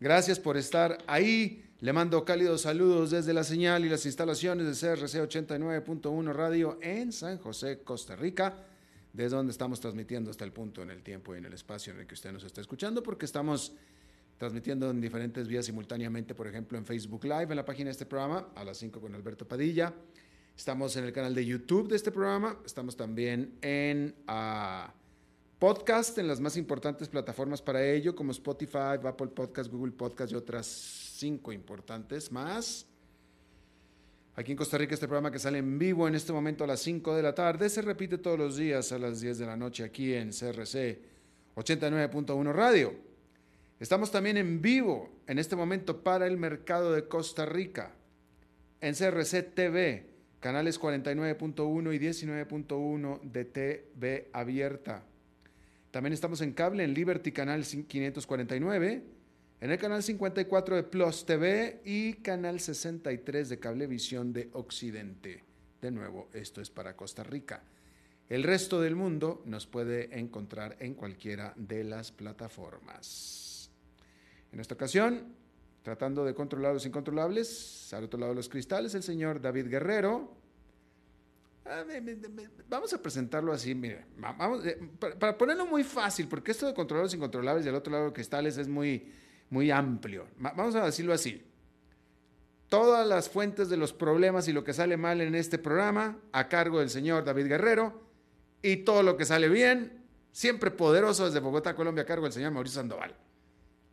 [0.00, 1.64] Gracias por estar ahí.
[1.80, 7.10] Le mando cálidos saludos desde la señal y las instalaciones de CRC 89.1 Radio en
[7.12, 8.64] San José, Costa Rica,
[9.12, 12.00] desde donde estamos transmitiendo hasta el punto en el tiempo y en el espacio en
[12.00, 13.72] el que usted nos está escuchando, porque estamos
[14.38, 18.06] transmitiendo en diferentes vías simultáneamente, por ejemplo, en Facebook Live, en la página de este
[18.06, 19.92] programa, a las 5 con Alberto Padilla.
[20.56, 22.56] Estamos en el canal de YouTube de este programa.
[22.64, 24.90] Estamos también en uh,
[25.58, 30.36] podcast en las más importantes plataformas para ello, como Spotify, Apple Podcast, Google Podcast y
[30.36, 32.86] otras cinco importantes más.
[34.36, 36.78] Aquí en Costa Rica este programa que sale en vivo en este momento a las
[36.80, 39.82] 5 de la tarde se repite todos los días a las 10 de la noche
[39.82, 41.00] aquí en CRC
[41.56, 42.94] 89.1 Radio.
[43.80, 47.96] Estamos también en vivo en este momento para el mercado de Costa Rica
[48.80, 50.06] en CRC TV,
[50.38, 55.07] canales 49.1 y 19.1 de TV abierta.
[55.90, 59.02] También estamos en cable en Liberty Canal 549,
[59.60, 65.42] en el canal 54 de Plus TV y canal 63 de Cablevisión de Occidente.
[65.80, 67.62] De nuevo, esto es para Costa Rica.
[68.28, 73.70] El resto del mundo nos puede encontrar en cualquiera de las plataformas.
[74.52, 75.34] En esta ocasión,
[75.82, 80.36] tratando de controlar los incontrolables, al otro lado de los cristales, el señor David Guerrero.
[81.70, 81.84] Ah,
[82.66, 84.78] vamos a presentarlo así, mire, vamos, eh,
[85.18, 88.56] para, ponerlo muy fácil, porque esto de controlar los incontrolables al otro lado de cristales
[88.56, 89.12] es muy,
[89.50, 90.26] muy amplio.
[90.38, 91.44] Vamos a decirlo así.
[92.70, 96.48] Todas las fuentes de los problemas y lo que sale mal en este programa a
[96.48, 98.00] cargo del señor David Guerrero
[98.62, 102.52] y todo lo que sale bien, siempre poderoso desde Bogotá, Colombia, a cargo del señor
[102.52, 103.14] Mauricio Sandoval.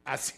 [0.06, 0.35] Así,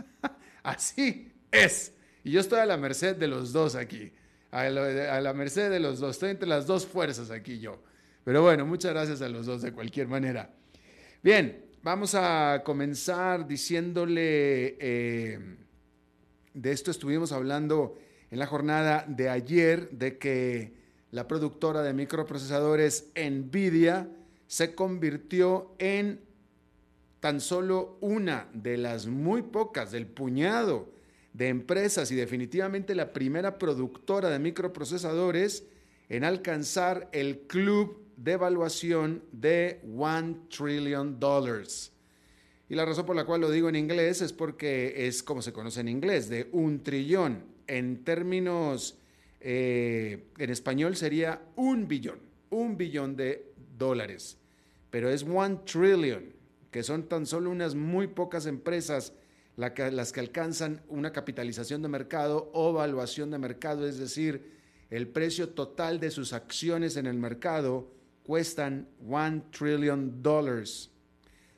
[0.62, 1.92] así es.
[2.24, 4.12] Y yo estoy a la merced de los dos aquí
[4.50, 6.12] a la, merced de los dos.
[6.12, 7.78] Estoy entre las dos fuerzas aquí yo.
[8.24, 10.50] Pero bueno, muchas gracias a los dos de cualquier manera.
[11.22, 15.38] Bien, vamos a comenzar diciéndole, eh,
[16.54, 17.98] de esto estuvimos hablando
[18.30, 20.74] en la jornada de ayer, de que
[21.10, 24.08] la productora de microprocesadores Nvidia
[24.46, 26.20] se convirtió en
[27.20, 30.99] tan solo una de las muy pocas, del puñado
[31.32, 35.64] de empresas y definitivamente la primera productora de microprocesadores
[36.08, 41.92] en alcanzar el club de evaluación de one trillion dollars.
[42.68, 45.52] Y la razón por la cual lo digo en inglés es porque es como se
[45.52, 47.44] conoce en inglés, de un trillón.
[47.66, 48.96] En términos,
[49.40, 52.20] eh, en español sería un billón,
[52.50, 54.36] un billón de dólares.
[54.90, 56.32] Pero es one trillion,
[56.70, 59.14] que son tan solo unas muy pocas empresas
[59.60, 65.50] las que alcanzan una capitalización de mercado o valuación de mercado, es decir, el precio
[65.50, 67.92] total de sus acciones en el mercado
[68.24, 70.90] cuestan one trillion dollars.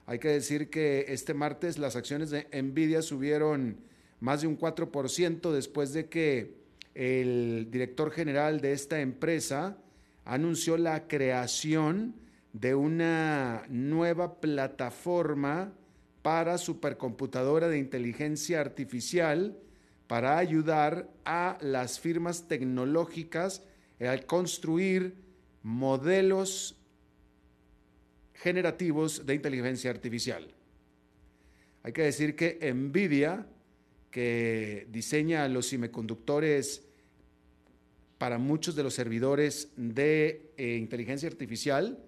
[0.06, 3.78] Hay que decir que este martes las acciones de Nvidia subieron
[4.20, 6.56] más de un 4% después de que
[6.94, 9.78] el director general de esta empresa
[10.24, 12.14] anunció la creación
[12.52, 15.72] de una nueva plataforma
[16.22, 19.58] para supercomputadora de inteligencia artificial
[20.06, 23.62] para ayudar a las firmas tecnológicas
[24.00, 25.14] a construir
[25.62, 26.76] modelos
[28.34, 30.48] generativos de inteligencia artificial.
[31.82, 33.46] Hay que decir que Nvidia,
[34.10, 36.82] que diseña los semiconductores
[38.18, 41.98] para muchos de los servidores de eh, inteligencia artificial,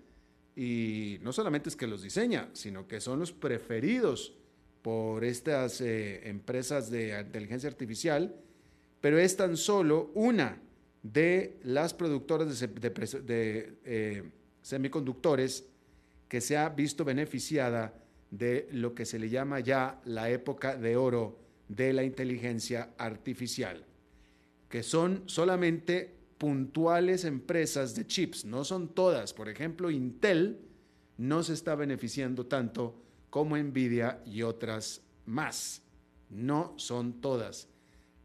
[0.57, 4.35] y no solamente es que los diseña, sino que son los preferidos
[4.83, 8.35] por estas eh, empresas de inteligencia artificial,
[9.01, 10.59] pero es tan solo una
[11.03, 14.23] de las productoras de, eh,
[14.63, 15.67] semiconductores
[16.29, 17.95] que se ha visto beneficiada
[18.31, 23.85] de lo que se le llama ya la época de oro de la inteligencia artificial,
[24.69, 29.33] que son solamente puntuales empresas de chips, no son todas.
[29.33, 30.61] Por ejemplo, Intel
[31.17, 33.01] no se está beneficiando tanto
[33.31, 35.83] como Nvidia y otras más.
[36.31, 37.69] No son todas.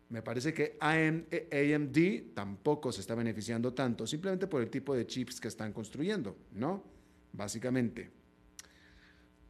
[0.10, 5.40] Me parece que AMD tampoco se está beneficiando tanto, simplemente por el tipo de chips
[5.40, 6.84] que están construyendo, ¿no?
[7.32, 8.10] Básicamente.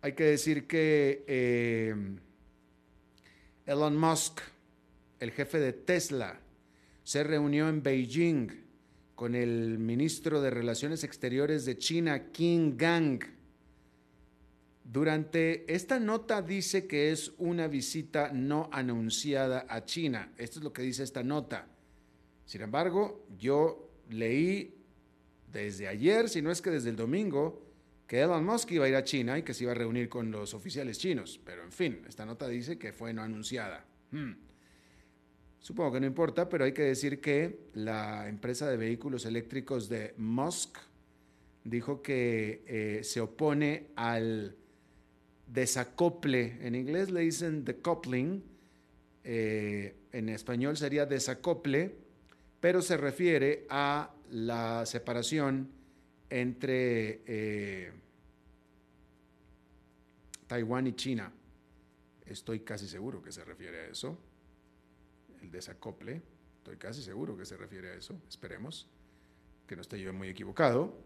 [0.01, 1.95] Hay que decir que eh,
[3.65, 4.41] Elon Musk,
[5.19, 6.39] el jefe de Tesla,
[7.09, 8.49] se reunió en Beijing
[9.15, 13.23] con el ministro de Relaciones Exteriores de China, Qin Gang.
[14.83, 20.33] Durante esta nota dice que es una visita no anunciada a China.
[20.37, 21.67] Esto es lo que dice esta nota.
[22.45, 24.75] Sin embargo, yo leí
[25.51, 27.65] desde ayer, si no es que desde el domingo,
[28.05, 30.29] que Elon Musk iba a ir a China y que se iba a reunir con
[30.29, 31.41] los oficiales chinos.
[31.43, 33.83] Pero en fin, esta nota dice que fue no anunciada.
[34.11, 34.48] Hmm.
[35.59, 40.13] Supongo que no importa, pero hay que decir que la empresa de vehículos eléctricos de
[40.17, 40.77] Musk
[41.63, 44.55] dijo que eh, se opone al
[45.47, 46.65] desacople.
[46.65, 48.43] En inglés le dicen decoupling,
[49.23, 51.95] eh, en español sería desacople,
[52.59, 55.69] pero se refiere a la separación
[56.29, 57.91] entre eh,
[60.47, 61.31] Taiwán y China.
[62.25, 64.17] Estoy casi seguro que se refiere a eso.
[65.41, 66.21] El desacople.
[66.57, 68.19] Estoy casi seguro que se refiere a eso.
[68.27, 68.87] Esperemos
[69.67, 70.97] que no esté yo muy equivocado.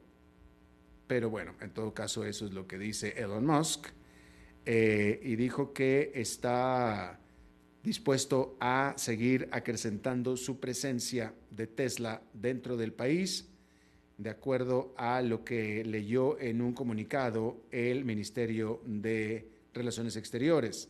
[1.08, 3.88] Pero bueno, en todo caso eso es lo que dice Elon Musk.
[4.66, 7.20] Eh, y dijo que está
[7.84, 13.50] dispuesto a seguir acrecentando su presencia de Tesla dentro del país
[14.18, 20.90] de acuerdo a lo que leyó en un comunicado el Ministerio de Relaciones Exteriores.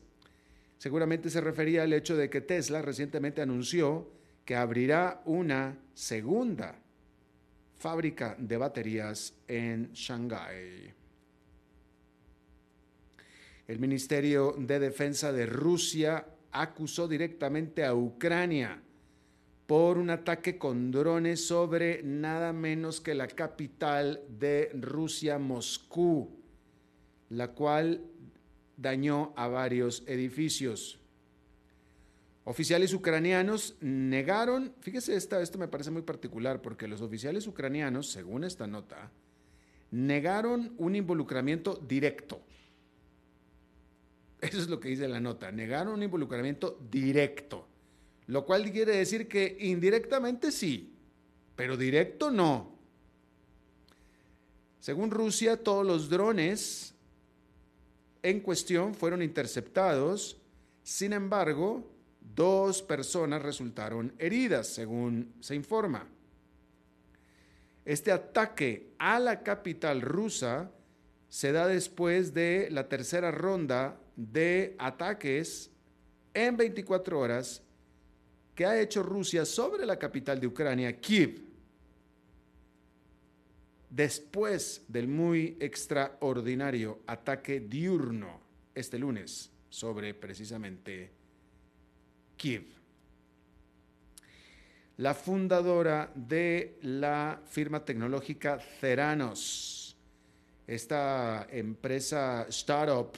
[0.77, 4.11] Seguramente se refería al hecho de que Tesla recientemente anunció
[4.45, 6.75] que abrirá una segunda
[7.77, 10.93] fábrica de baterías en Shanghái.
[13.67, 18.81] El Ministerio de Defensa de Rusia acusó directamente a Ucrania
[19.65, 26.29] por un ataque con drones sobre nada menos que la capital de Rusia, Moscú,
[27.29, 28.01] la cual
[28.77, 30.99] dañó a varios edificios.
[32.45, 38.43] Oficiales ucranianos negaron, fíjese, esta, esto me parece muy particular porque los oficiales ucranianos, según
[38.43, 39.11] esta nota,
[39.91, 42.41] negaron un involucramiento directo.
[44.41, 47.67] Eso es lo que dice la nota, negaron un involucramiento directo
[48.27, 50.93] lo cual quiere decir que indirectamente sí,
[51.55, 52.71] pero directo no.
[54.79, 56.93] Según Rusia, todos los drones
[58.23, 60.37] en cuestión fueron interceptados,
[60.81, 61.89] sin embargo,
[62.19, 66.07] dos personas resultaron heridas, según se informa.
[67.85, 70.71] Este ataque a la capital rusa
[71.27, 75.69] se da después de la tercera ronda de ataques
[76.33, 77.61] en 24 horas
[78.56, 81.43] que ha hecho Rusia sobre la capital de Ucrania, Kiev,
[83.95, 88.42] después del muy extraordinario ataque diurno
[88.73, 91.12] este lunes sobre precisamente
[92.35, 92.66] Kiev.
[94.97, 99.95] La fundadora de la firma tecnológica Ceranos,
[100.66, 103.16] esta empresa startup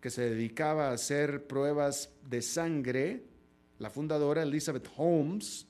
[0.00, 3.22] que se dedicaba a hacer pruebas de sangre,
[3.78, 5.66] la fundadora Elizabeth Holmes,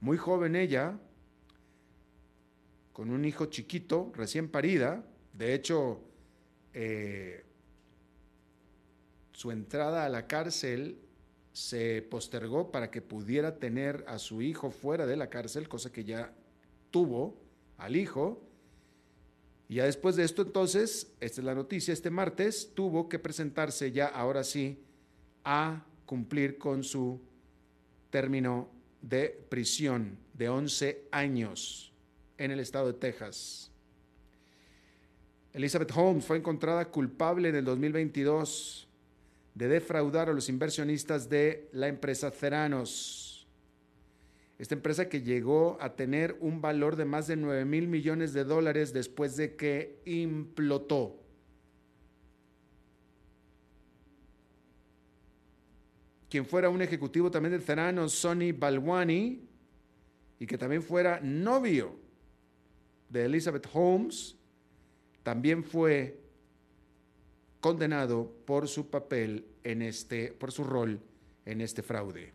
[0.00, 0.98] muy joven ella,
[2.96, 6.00] con un hijo chiquito, recién parida, de hecho,
[6.72, 7.44] eh,
[9.32, 10.98] su entrada a la cárcel
[11.52, 16.04] se postergó para que pudiera tener a su hijo fuera de la cárcel, cosa que
[16.04, 16.32] ya
[16.90, 17.36] tuvo
[17.76, 18.42] al hijo.
[19.68, 23.92] Y ya después de esto, entonces, esta es la noticia, este martes tuvo que presentarse
[23.92, 24.82] ya, ahora sí,
[25.44, 27.20] a cumplir con su
[28.08, 28.70] término
[29.02, 31.92] de prisión de 11 años
[32.38, 33.70] en el estado de Texas.
[35.52, 38.88] Elizabeth Holmes fue encontrada culpable en el 2022
[39.54, 43.46] de defraudar a los inversionistas de la empresa Ceranos.
[44.58, 48.44] Esta empresa que llegó a tener un valor de más de 9 mil millones de
[48.44, 51.26] dólares después de que implotó
[56.28, 59.40] quien fuera un ejecutivo también del Cerano, Sonny Balwani,
[60.38, 61.96] y que también fuera novio
[63.08, 64.36] de Elizabeth Holmes,
[65.22, 66.20] también fue
[67.60, 71.00] condenado por su papel en este, por su rol
[71.44, 72.32] en este fraude.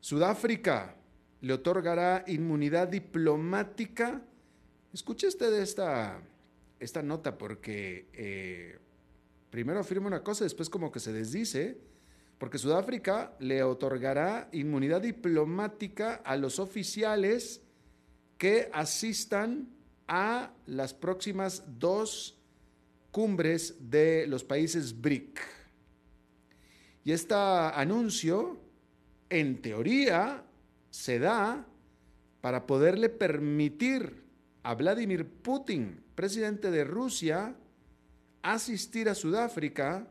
[0.00, 0.96] Sudáfrica
[1.42, 4.22] le otorgará inmunidad diplomática.
[4.92, 6.20] Escuche usted esta,
[6.80, 8.78] esta nota porque eh,
[9.50, 11.78] primero afirma una cosa, después como que se desdice,
[12.42, 17.62] porque Sudáfrica le otorgará inmunidad diplomática a los oficiales
[18.36, 19.68] que asistan
[20.08, 22.36] a las próximas dos
[23.12, 25.38] cumbres de los países BRIC.
[27.04, 28.60] Y este anuncio,
[29.30, 30.42] en teoría,
[30.90, 31.64] se da
[32.40, 34.24] para poderle permitir
[34.64, 37.54] a Vladimir Putin, presidente de Rusia,
[38.42, 40.08] asistir a Sudáfrica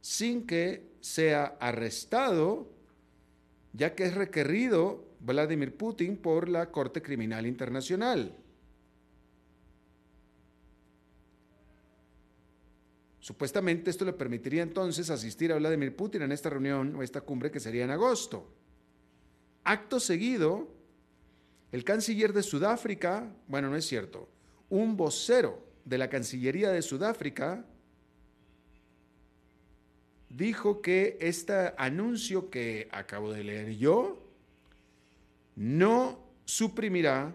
[0.00, 2.70] sin que sea arrestado,
[3.72, 8.36] ya que es requerido Vladimir Putin por la Corte Criminal Internacional.
[13.20, 17.50] Supuestamente esto le permitiría entonces asistir a Vladimir Putin en esta reunión o esta cumbre
[17.50, 18.48] que sería en agosto.
[19.64, 20.68] Acto seguido,
[21.70, 24.30] el canciller de Sudáfrica, bueno, no es cierto,
[24.70, 27.66] un vocero de la Cancillería de Sudáfrica
[30.28, 34.22] dijo que este anuncio que acabo de leer yo
[35.56, 37.34] no suprimirá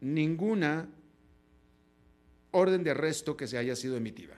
[0.00, 0.88] ninguna
[2.50, 4.36] orden de arresto que se haya sido emitida.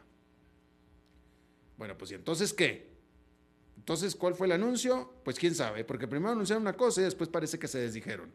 [1.76, 2.88] Bueno, pues ¿y entonces qué?
[3.76, 5.12] Entonces, ¿cuál fue el anuncio?
[5.25, 8.31] Pues quién sabe, porque primero anunciaron una cosa y después parece que se desdijeron.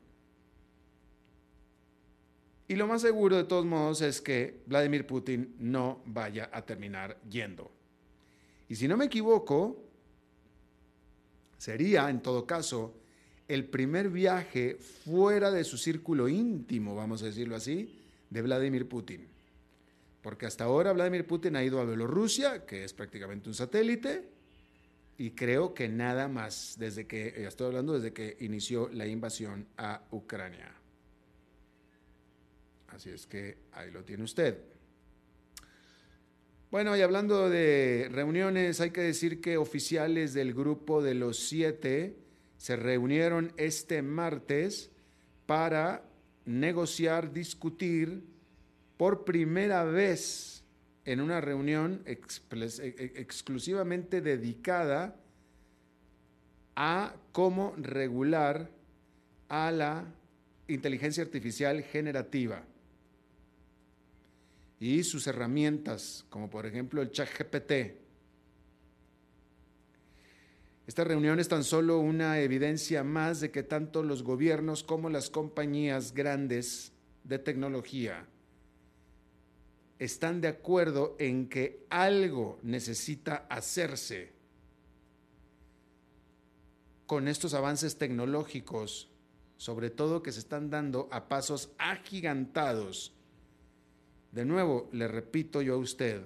[2.67, 7.19] Y lo más seguro de todos modos es que Vladimir Putin no vaya a terminar
[7.29, 7.69] yendo.
[8.69, 9.83] Y si no me equivoco,
[11.57, 12.93] sería en todo caso
[13.47, 19.27] el primer viaje fuera de su círculo íntimo, vamos a decirlo así, de Vladimir Putin.
[20.21, 24.29] Porque hasta ahora Vladimir Putin ha ido a Bielorrusia, que es prácticamente un satélite,
[25.17, 29.67] y creo que nada más, desde que, eh, estoy hablando desde que inició la invasión
[29.77, 30.73] a Ucrania.
[32.87, 34.72] Así es que ahí lo tiene usted.
[36.73, 42.17] Bueno, y hablando de reuniones, hay que decir que oficiales del grupo de los siete
[42.57, 44.89] se reunieron este martes
[45.45, 46.03] para
[46.45, 48.23] negociar, discutir
[48.97, 50.63] por primera vez
[51.05, 55.15] en una reunión e, e, exclusivamente dedicada
[56.75, 58.71] a cómo regular
[59.47, 60.11] a la
[60.67, 62.63] inteligencia artificial generativa
[64.83, 67.95] y sus herramientas, como por ejemplo el chat GPT.
[70.85, 75.29] Esta reunión es tan solo una evidencia más de que tanto los gobiernos como las
[75.29, 76.91] compañías grandes
[77.23, 78.27] de tecnología
[79.99, 84.33] están de acuerdo en que algo necesita hacerse
[87.05, 89.09] con estos avances tecnológicos,
[89.55, 93.13] sobre todo que se están dando a pasos agigantados
[94.33, 96.23] de nuevo, le repito yo a usted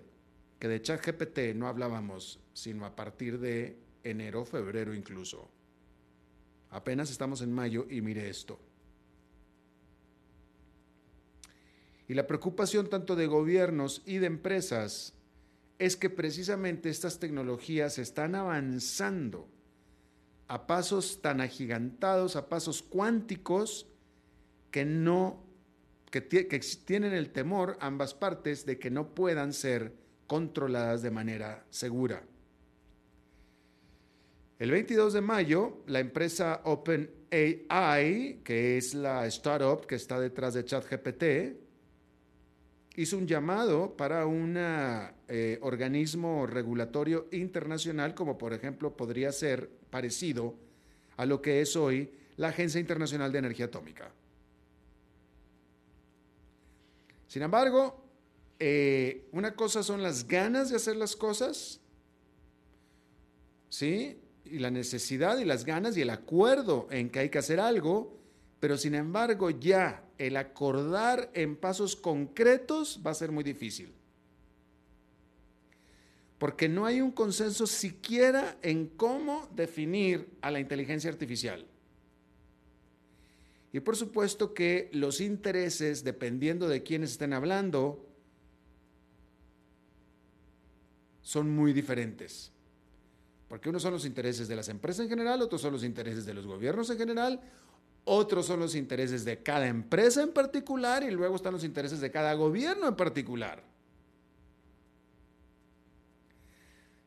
[0.60, 5.52] que de ChatGPT no hablábamos sino a partir de enero, febrero incluso.
[6.72, 8.60] Apenas estamos en mayo y mire esto.
[12.08, 15.14] Y la preocupación tanto de gobiernos y de empresas
[15.78, 19.50] es que precisamente estas tecnologías están avanzando
[20.48, 23.86] a pasos tan agigantados, a pasos cuánticos,
[24.72, 25.47] que no
[26.10, 29.94] que, tienen el temor ambas partes de que no puedan ser
[30.26, 32.24] controladas de manera segura.
[34.60, 40.66] El 22 de mayo, la empresa OpenAI, que es la startup que está detrás de
[40.66, 41.24] ChatGPT,
[42.96, 50.56] hizo un llamado para un eh, organismo regulatorio internacional, como por ejemplo podría ser parecido
[51.18, 54.12] a lo que es hoy la Agencia Internacional de Energía Atómica.
[57.28, 58.04] Sin embargo,
[58.60, 61.80] eh, una cosa son las ganas de hacer las cosas,
[63.70, 64.20] ¿sí?
[64.46, 68.18] Y la necesidad y las ganas y el acuerdo en que hay que hacer algo,
[68.60, 73.94] pero sin embargo ya el acordar en pasos concretos va a ser muy difícil.
[76.38, 81.66] Porque no hay un consenso siquiera en cómo definir a la inteligencia artificial.
[83.74, 88.06] Y por supuesto que los intereses, dependiendo de quiénes estén hablando,
[91.22, 92.52] son muy diferentes.
[93.50, 96.34] Porque unos son los intereses de las empresas en general, otros son los intereses de
[96.34, 97.42] los gobiernos en general,
[98.06, 102.12] otros son los intereses de cada empresa en particular y luego están los intereses de
[102.12, 103.62] cada gobierno en particular.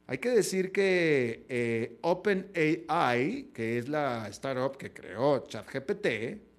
[0.06, 6.49] Hay que decir que eh, OpenAI, que es la startup que creó ChatGPT,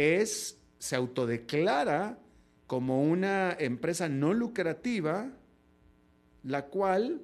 [0.00, 2.18] es, se autodeclara
[2.66, 5.30] como una empresa no lucrativa,
[6.44, 7.20] la cual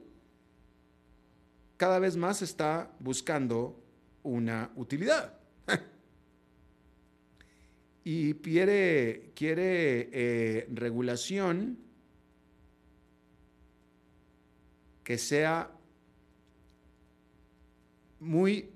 [1.76, 3.82] cada vez más está buscando
[4.22, 5.38] una utilidad.
[8.04, 11.78] y quiere, quiere eh, regulación
[15.04, 15.70] que sea
[18.18, 18.68] muy,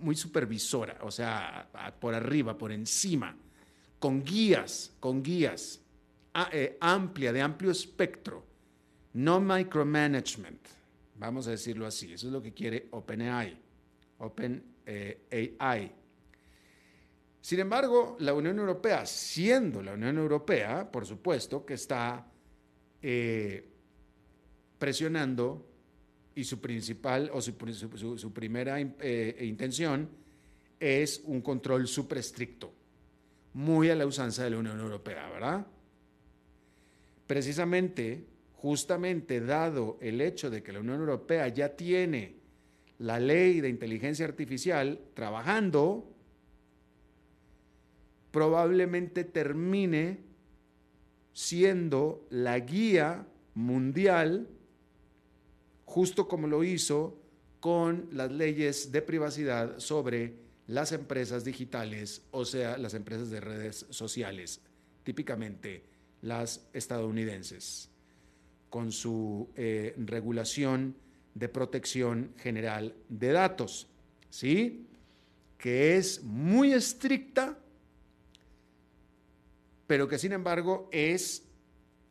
[0.00, 3.34] muy supervisora, o sea, por arriba, por encima,
[3.98, 5.80] con guías, con guías,
[6.52, 8.44] eh, amplia, de amplio espectro,
[9.14, 10.60] no micromanagement,
[11.16, 13.58] vamos a decirlo así, eso es lo que quiere OpenAI,
[14.18, 15.92] OpenAI.
[17.40, 22.26] Sin embargo, la Unión Europea, siendo la Unión Europea, por supuesto que está
[23.00, 23.68] eh,
[24.78, 25.66] presionando
[26.34, 27.54] y su principal o su,
[28.32, 30.08] primera eh, intención
[30.78, 32.72] es un control súper estricto,
[33.58, 35.66] muy a la usanza de la Unión Europea, ¿verdad?
[37.26, 42.36] Precisamente, justamente dado el hecho de que la Unión Europea ya tiene
[42.98, 46.08] la ley de inteligencia artificial trabajando,
[48.30, 50.20] probablemente termine
[51.32, 54.46] siendo la guía mundial
[55.84, 57.18] justo como lo hizo
[57.58, 63.86] con las leyes de privacidad sobre las empresas digitales, o sea, las empresas de redes
[63.90, 64.60] sociales,
[65.02, 65.82] típicamente
[66.20, 67.90] las estadounidenses,
[68.68, 70.94] con su eh, regulación
[71.34, 73.88] de protección general de datos,
[74.28, 74.86] ¿sí?
[75.56, 77.58] Que es muy estricta,
[79.86, 81.44] pero que sin embargo es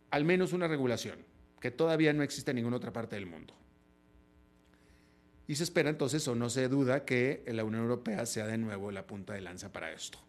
[0.09, 1.19] al menos una regulación
[1.59, 3.53] que todavía no existe en ninguna otra parte del mundo.
[5.47, 8.91] Y se espera entonces, o no se duda, que la Unión Europea sea de nuevo
[8.91, 10.19] la punta de lanza para esto.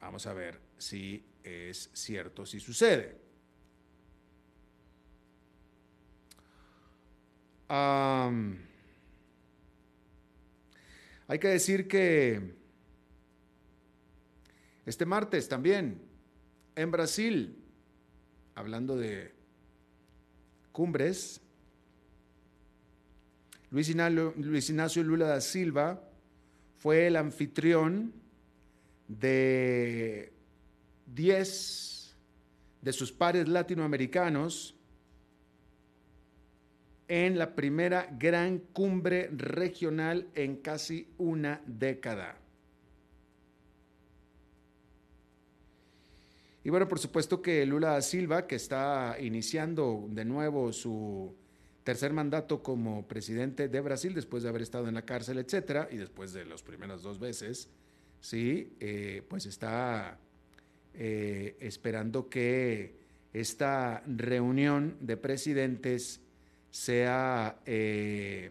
[0.00, 3.28] Vamos a ver si es cierto, si sucede.
[11.28, 12.54] hay que decir que
[14.86, 16.00] este martes también
[16.74, 17.62] en Brasil,
[18.54, 19.34] hablando de
[20.72, 21.42] cumbres,
[23.70, 26.02] Luis Ignacio, Lula da Silva
[26.76, 28.14] fue el anfitrión
[29.08, 30.32] de
[31.06, 32.16] 10
[32.80, 34.74] de sus pares latinoamericanos
[37.08, 42.36] en la primera gran cumbre regional en casi una década.
[46.64, 51.34] Y bueno, por supuesto que Lula da Silva, que está iniciando de nuevo su
[51.88, 55.96] tercer mandato como presidente de Brasil después de haber estado en la cárcel, etcétera, y
[55.96, 57.70] después de las primeras dos veces,
[58.20, 60.18] sí, eh, pues está
[60.92, 62.94] eh, esperando que
[63.32, 66.20] esta reunión de presidentes
[66.70, 68.50] sea, eh,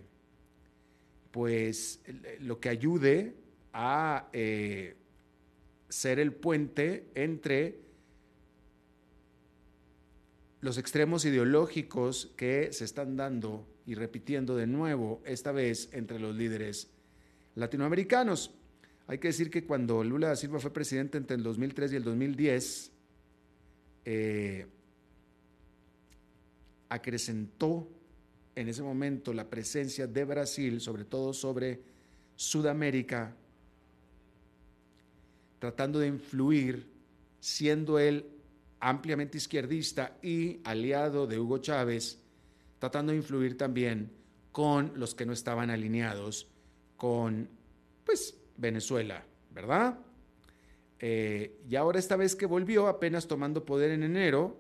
[1.30, 2.02] pues,
[2.40, 3.36] lo que ayude
[3.72, 4.32] a
[5.90, 7.82] ser el puente entre
[10.62, 16.36] los extremos ideológicos que se están dando y repitiendo de nuevo, esta vez entre los
[16.36, 16.90] líderes
[17.56, 18.52] latinoamericanos.
[19.08, 22.04] Hay que decir que cuando Lula da Silva fue presidente entre el 2003 y el
[22.04, 22.92] 2010,
[24.06, 24.68] eh,
[26.90, 27.88] acrecentó
[28.56, 31.82] en ese momento la presencia de Brasil, sobre todo sobre
[32.36, 33.36] Sudamérica,
[35.60, 36.88] tratando de influir,
[37.40, 38.26] siendo él
[38.80, 42.22] ampliamente izquierdista y aliado de Hugo Chávez,
[42.80, 44.12] tratando de influir también
[44.52, 46.48] con los que no estaban alineados
[46.96, 47.50] con,
[48.04, 50.00] pues, Venezuela, ¿verdad?
[51.00, 54.58] Eh, y ahora esta vez que volvió, apenas tomando poder en enero,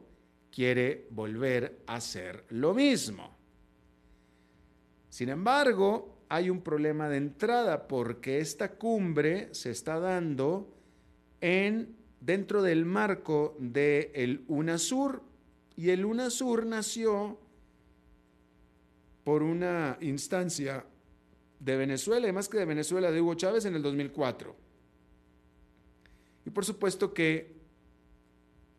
[0.51, 3.35] quiere volver a hacer lo mismo.
[5.09, 10.73] Sin embargo, hay un problema de entrada porque esta cumbre se está dando
[11.41, 11.95] en
[12.27, 15.23] dentro del marco del UNASUR.
[15.77, 17.39] Y el UNASUR nació
[19.23, 20.85] por una instancia
[21.59, 24.55] de Venezuela, y más que de Venezuela, de Hugo Chávez en el 2004.
[26.45, 27.55] Y por supuesto que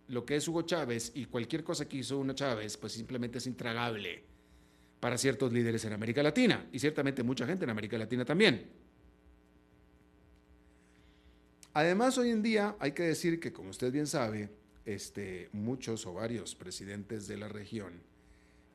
[0.08, 3.46] lo que es Hugo Chávez y cualquier cosa que hizo Hugo Chávez, pues simplemente es
[3.46, 4.24] intragable
[5.00, 8.87] para ciertos líderes en América Latina y ciertamente mucha gente en América Latina también.
[11.74, 14.50] Además, hoy en día hay que decir que, como usted bien sabe,
[14.84, 18.00] este, muchos o varios presidentes de la región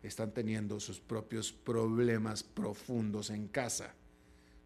[0.03, 3.95] están teniendo sus propios problemas profundos en casa,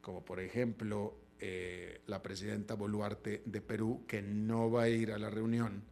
[0.02, 5.20] como por ejemplo eh, la presidenta Boluarte de Perú, que no va a ir a
[5.20, 5.84] la reunión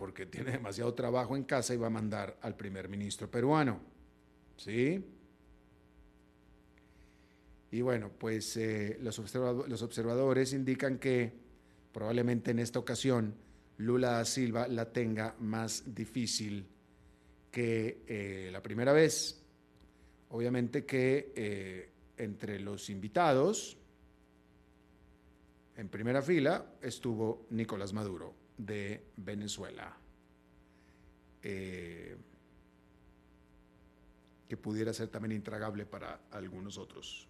[0.00, 3.78] porque tiene demasiado trabajo en casa y va a mandar al primer ministro peruano.
[4.56, 5.04] ¿Sí?
[7.72, 11.32] Y bueno, pues eh, los, observadores indican que
[11.92, 13.34] probablemente en esta ocasión
[13.78, 16.66] Lula da Silva la tenga más difícil
[17.50, 19.40] que eh, la primera vez.
[20.30, 23.78] Obviamente que eh, entre los invitados,
[25.76, 29.96] en primera fila, estuvo Nicolás Maduro de Venezuela,
[31.40, 32.16] que
[34.60, 37.29] pudiera ser también intragable para algunos otros,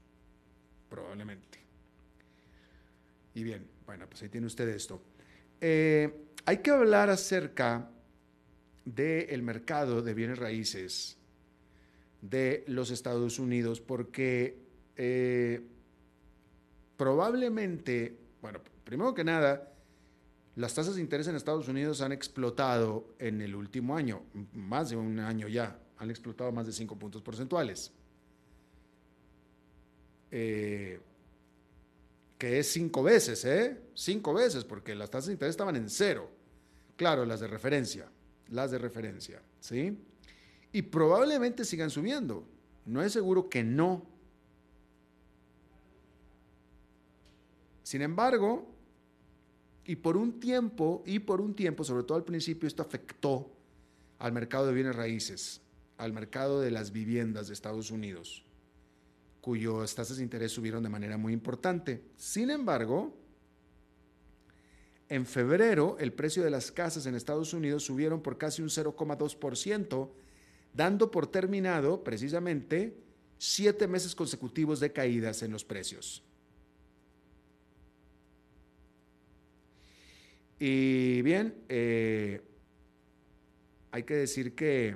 [0.91, 1.59] probablemente.
[3.35, 5.01] Y bien, bueno, pues ahí tiene usted esto.
[5.61, 7.91] Eh, hay que hablar acerca
[8.85, 11.17] del mercado de bienes raíces
[12.21, 14.59] de los Estados Unidos, porque
[14.97, 15.63] eh,
[16.97, 19.73] probablemente, bueno, primero que nada,
[20.57, 24.23] las tasas de interés en Estados Unidos han explotado en el último año,
[24.53, 27.93] más de un año ya, han explotado más de 5 puntos porcentuales.
[30.31, 31.01] Eh,
[32.39, 33.77] que es cinco veces, ¿eh?
[33.95, 36.31] Cinco veces, porque las tasas de interés estaban en cero.
[36.97, 38.09] Claro, las de referencia,
[38.49, 39.99] las de referencia, ¿sí?
[40.73, 42.47] Y probablemente sigan subiendo.
[42.87, 44.07] No es seguro que no.
[47.83, 48.71] Sin embargo,
[49.85, 53.51] y por un tiempo, y por un tiempo, sobre todo al principio, esto afectó
[54.19, 55.61] al mercado de bienes raíces,
[55.99, 58.45] al mercado de las viviendas de Estados Unidos,
[59.41, 62.03] cuyas tasas de interés subieron de manera muy importante.
[62.17, 63.17] Sin embargo,
[65.09, 70.11] en febrero el precio de las casas en Estados Unidos subieron por casi un 0,2%,
[70.73, 72.97] dando por terminado precisamente
[73.39, 76.23] siete meses consecutivos de caídas en los precios.
[80.59, 82.43] Y bien, eh,
[83.91, 84.95] hay que decir que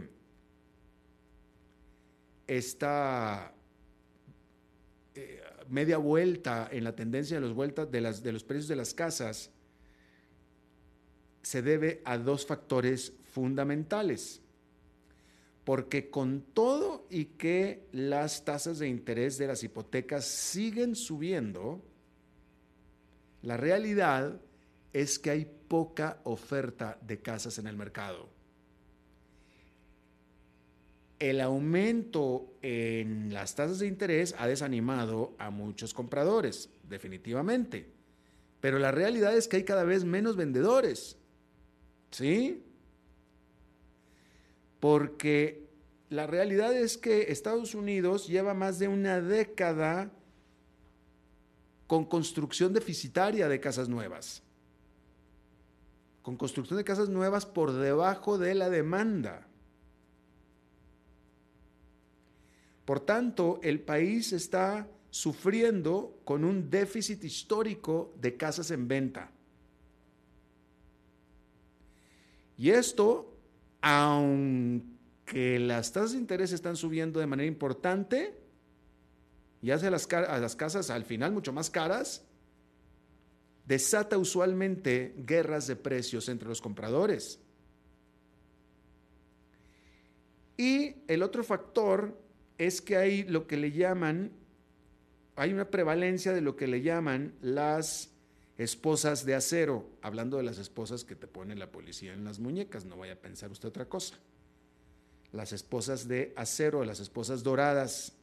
[2.46, 3.53] esta
[5.68, 9.50] media vuelta en la tendencia de los, vueltas de, los precios de las casas
[11.42, 14.40] se debe a dos factores fundamentales.
[15.64, 21.82] Porque con todo y que las tasas de interés de las hipotecas siguen subiendo,
[23.42, 24.40] la realidad
[24.92, 28.33] es que hay poca oferta de casas en el mercado.
[31.24, 37.88] El aumento en las tasas de interés ha desanimado a muchos compradores, definitivamente.
[38.60, 41.16] Pero la realidad es que hay cada vez menos vendedores.
[42.10, 42.62] ¿Sí?
[44.80, 45.66] Porque
[46.10, 50.10] la realidad es que Estados Unidos lleva más de una década
[51.86, 54.42] con construcción deficitaria de casas nuevas
[56.20, 59.46] con construcción de casas nuevas por debajo de la demanda.
[62.84, 69.30] Por tanto, el país está sufriendo con un déficit histórico de casas en venta.
[72.56, 73.36] Y esto,
[73.80, 78.38] aunque las tasas de interés están subiendo de manera importante
[79.62, 82.24] y hace a las, a las casas al final mucho más caras,
[83.66, 87.40] desata usualmente guerras de precios entre los compradores.
[90.56, 92.23] Y el otro factor
[92.58, 94.32] es que hay lo que le llaman,
[95.36, 98.10] hay una prevalencia de lo que le llaman las
[98.56, 102.84] esposas de acero, hablando de las esposas que te pone la policía en las muñecas,
[102.84, 104.16] no vaya a pensar usted otra cosa.
[105.32, 108.16] Las esposas de acero, las esposas doradas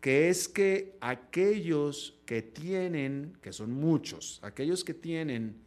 [0.00, 5.60] que es que aquellos que tienen, que son muchos, aquellos que tienen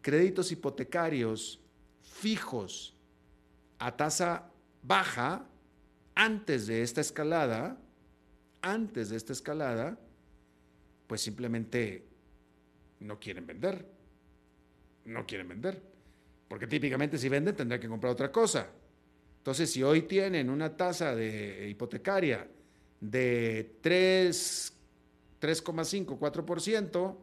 [0.00, 1.60] créditos hipotecarios
[2.02, 2.94] fijos
[3.78, 4.50] a tasa
[4.82, 5.48] baja
[6.14, 7.78] antes de esta escalada,
[8.62, 9.98] antes de esta escalada,
[11.06, 12.06] pues simplemente
[13.00, 13.86] no quieren vender.
[15.04, 15.82] No quieren vender.
[16.48, 18.68] Porque típicamente si venden tendrán que comprar otra cosa.
[19.38, 22.48] Entonces, si hoy tienen una tasa de hipotecaria
[23.00, 24.72] de 3,
[25.40, 27.16] 3,5, 4%,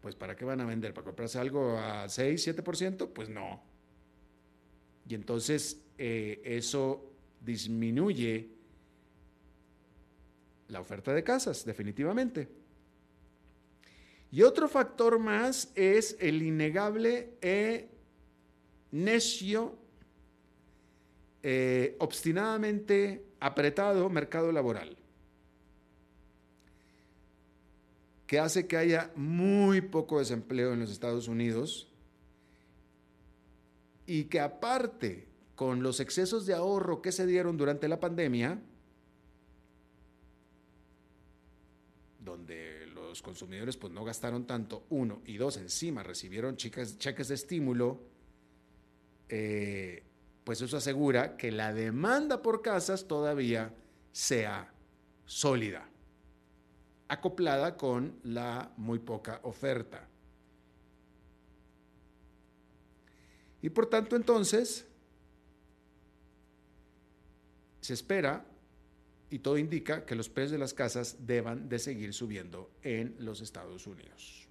[0.00, 0.94] pues ¿para qué van a vender?
[0.94, 3.08] ¿Para comprarse algo a 6, 7%?
[3.12, 3.62] Pues no.
[5.08, 7.13] Y entonces eh, eso
[7.44, 8.48] disminuye
[10.68, 12.48] la oferta de casas, definitivamente.
[14.30, 17.88] Y otro factor más es el innegable e
[18.90, 19.76] necio,
[21.42, 24.96] eh, obstinadamente apretado mercado laboral,
[28.26, 31.92] que hace que haya muy poco desempleo en los Estados Unidos
[34.06, 38.60] y que aparte con los excesos de ahorro que se dieron durante la pandemia,
[42.18, 48.00] donde los consumidores pues no gastaron tanto, uno, y dos, encima recibieron cheques, de estímulo,
[49.28, 50.02] eh,
[50.42, 53.72] pues eso asegura que la demanda por casas todavía
[54.12, 54.72] sea
[55.24, 55.88] sólida,
[57.08, 60.08] acoplada con la muy poca oferta.
[63.62, 64.86] Y por tanto entonces
[67.84, 68.42] se espera
[69.28, 73.42] y todo indica que los precios de las casas deban de seguir subiendo en los
[73.42, 74.48] Estados Unidos.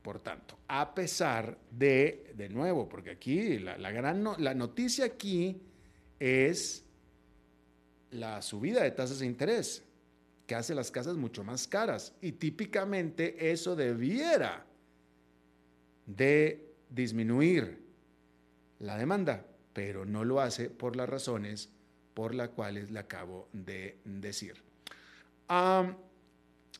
[0.00, 5.60] Por tanto, a pesar de, de nuevo, porque aquí la, gran la noticia aquí
[6.18, 6.82] es
[8.10, 9.82] la subida de tasas de interés,
[10.46, 12.14] que hace las casas mucho más caras.
[12.22, 14.64] Y típicamente eso debiera
[16.06, 17.84] de disminuir
[18.78, 21.68] la demanda, pero no lo hace por las razones
[22.14, 24.54] por las cuales le acabo de decir.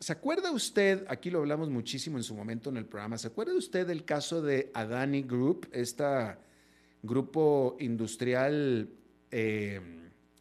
[0.00, 3.54] ¿Se acuerda usted, aquí lo hablamos muchísimo en su momento en el programa, ¿se acuerda
[3.54, 6.04] usted del caso de Adani Group, este
[7.02, 8.88] grupo industrial
[9.30, 9.80] eh,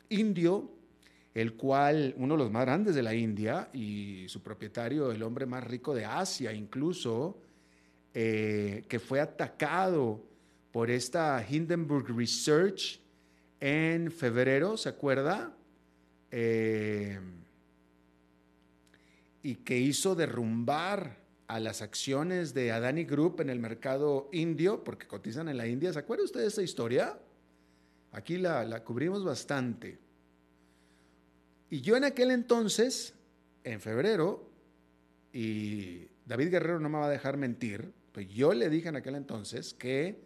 [0.08, 0.72] indio,
[1.34, 5.46] el cual, uno de los más grandes de la India y su propietario, el hombre
[5.46, 7.42] más rico de Asia incluso,
[8.14, 10.24] eh, que fue atacado
[10.72, 13.02] por esta Hindenburg Research
[13.60, 15.56] en febrero, ¿se acuerda?
[16.32, 17.20] Eh,
[19.42, 21.18] y que hizo derrumbar
[21.48, 25.92] a las acciones de Adani Group en el mercado indio, porque cotizan en la India.
[25.92, 27.18] ¿Se acuerda usted de esa historia?
[28.12, 29.98] Aquí la, la cubrimos bastante.
[31.70, 33.14] Y yo en aquel entonces,
[33.64, 34.50] en febrero,
[35.34, 39.16] y David Guerrero no me va a dejar mentir, pues yo le dije en aquel
[39.16, 40.20] entonces que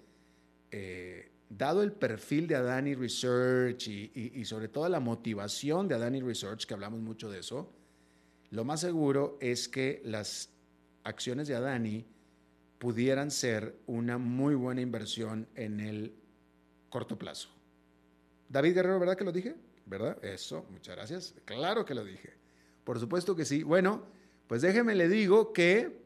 [0.71, 6.65] eh, dado el perfil de Adani Research y, sobre todo la motivación de Adani Research,
[6.65, 7.71] que hablamos mucho de eso,
[8.49, 10.49] lo más seguro es que las
[11.03, 12.05] acciones de Adani
[12.79, 16.13] pudieran ser una muy buena inversión en el
[16.89, 17.49] corto plazo.
[18.49, 19.55] David Guerrero, ¿verdad que lo dije?
[19.85, 20.23] ¿Verdad?
[20.23, 21.35] Eso, muchas gracias.
[21.45, 22.33] Claro que lo dije.
[22.83, 23.63] Por supuesto que sí.
[23.63, 24.03] Bueno,
[24.47, 26.03] pues déjeme le digo que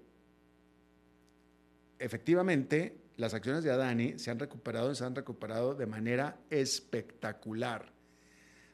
[1.99, 7.91] efectivamente las acciones de Adani se han recuperado y se han recuperado de manera espectacular.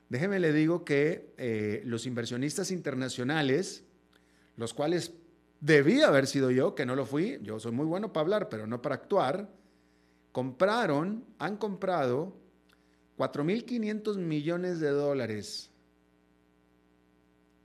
[0.09, 3.83] Déjeme le digo que eh, los inversionistas internacionales,
[4.57, 5.13] los cuales
[5.59, 8.67] debía haber sido yo, que no lo fui, yo soy muy bueno para hablar, pero
[8.67, 9.49] no para actuar,
[10.31, 12.35] compraron, han comprado
[13.17, 15.71] 4.500 millones de dólares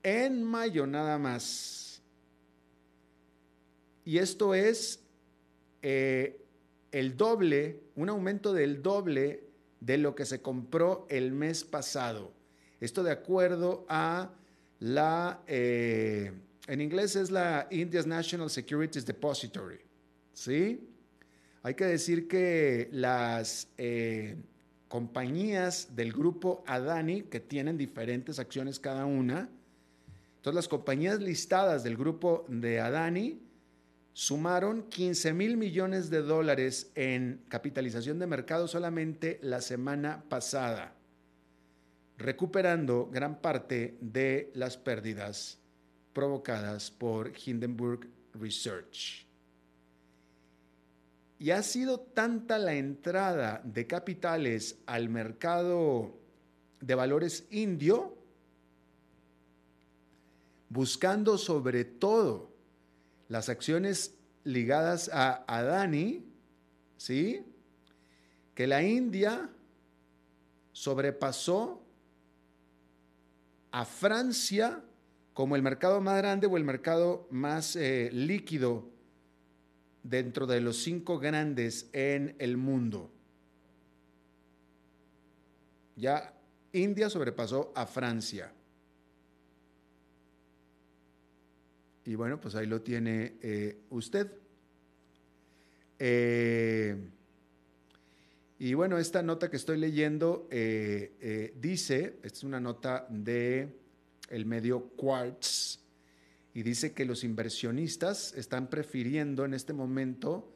[0.03, 2.03] en mayo nada más.
[4.05, 5.01] Y esto es
[5.83, 6.41] eh,
[6.93, 9.45] el doble, un aumento del doble
[9.81, 12.33] de lo que se compró el mes pasado.
[12.81, 14.31] Esto de acuerdo a
[14.81, 16.33] la, eh,
[16.67, 19.79] en inglés es la India's National Securities Depository.
[20.33, 20.89] ¿Sí?
[21.63, 24.37] Hay que decir que las eh,
[24.89, 29.49] compañías del grupo Adani, que tienen diferentes acciones cada una,
[30.37, 33.41] entonces las compañías listadas del grupo de Adani,
[34.19, 40.93] sumaron 15 mil millones de dólares en capitalización de mercado solamente la semana pasada,
[42.17, 45.61] recuperando gran parte de las pérdidas
[46.13, 49.25] provocadas por Hindenburg Research.
[51.39, 56.19] Y ha sido tanta la entrada de capitales al mercado
[56.81, 58.19] de valores indio,
[60.71, 62.48] buscando sobre todo
[63.29, 64.15] las acciones
[64.45, 66.25] ligadas a Adani,
[66.97, 67.45] ¿sí?
[68.55, 69.49] Que la India
[70.73, 71.83] sobrepasó
[73.71, 74.83] a Francia
[75.35, 78.89] como el mercado más grande o el mercado más eh, líquido
[80.03, 83.11] dentro de los cinco grandes en el mundo.
[85.97, 86.33] Ya
[86.73, 88.53] India sobrepasó a Francia.
[92.09, 94.33] Y bueno, pues ahí lo tiene eh, usted.
[95.99, 96.97] Eh,
[98.59, 103.77] Y bueno, esta nota que estoy leyendo eh, dice, es una nota de
[104.31, 105.81] el medio Quartz,
[106.55, 110.51] y dice que los inversionistas están prefiriendo en este momento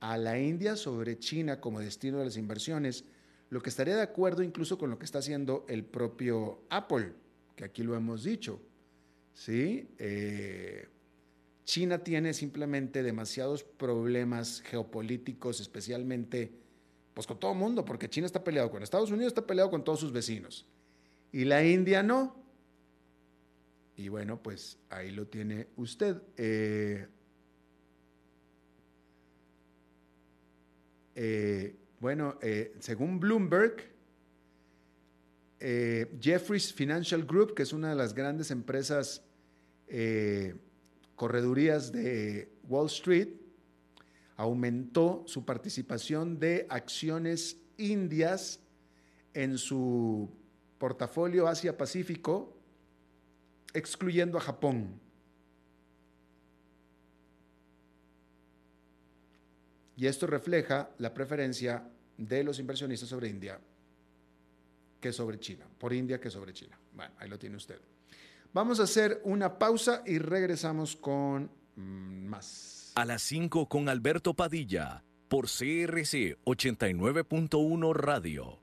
[0.00, 3.04] a la India sobre China como destino de las inversiones,
[3.50, 7.12] lo que estaría de acuerdo incluso con lo que está haciendo el propio Apple,
[7.54, 8.62] que aquí lo hemos dicho.
[9.36, 9.86] ¿Sí?
[9.98, 10.88] Eh,
[11.64, 16.52] China tiene simplemente demasiados problemas geopolíticos, especialmente
[17.12, 19.84] pues con todo el mundo, porque China está peleado con Estados Unidos, está peleado con
[19.84, 20.66] todos sus vecinos.
[21.32, 22.36] Y la India no.
[23.96, 26.20] Y bueno, pues ahí lo tiene usted.
[26.36, 27.06] Eh,
[31.14, 32.38] eh, bueno,
[32.78, 33.90] según Bloomberg,
[35.58, 39.25] Jeffries Financial Group, que es una de las grandes empresas
[39.88, 40.54] eh,
[41.14, 43.28] corredurías de Wall Street,
[44.36, 48.60] aumentó su participación de acciones indias
[49.32, 50.30] en su
[50.78, 52.56] portafolio Asia-Pacífico,
[53.72, 55.00] excluyendo a Japón.
[59.96, 63.58] Y esto refleja la preferencia de los inversionistas sobre India
[65.00, 66.78] que sobre China, por India que sobre China.
[66.94, 67.80] Bueno, ahí lo tiene usted.
[68.56, 72.90] Vamos a hacer una pausa y regresamos con mm, más.
[72.94, 78.62] A las 5 con Alberto Padilla, por CRC 89.1 Radio.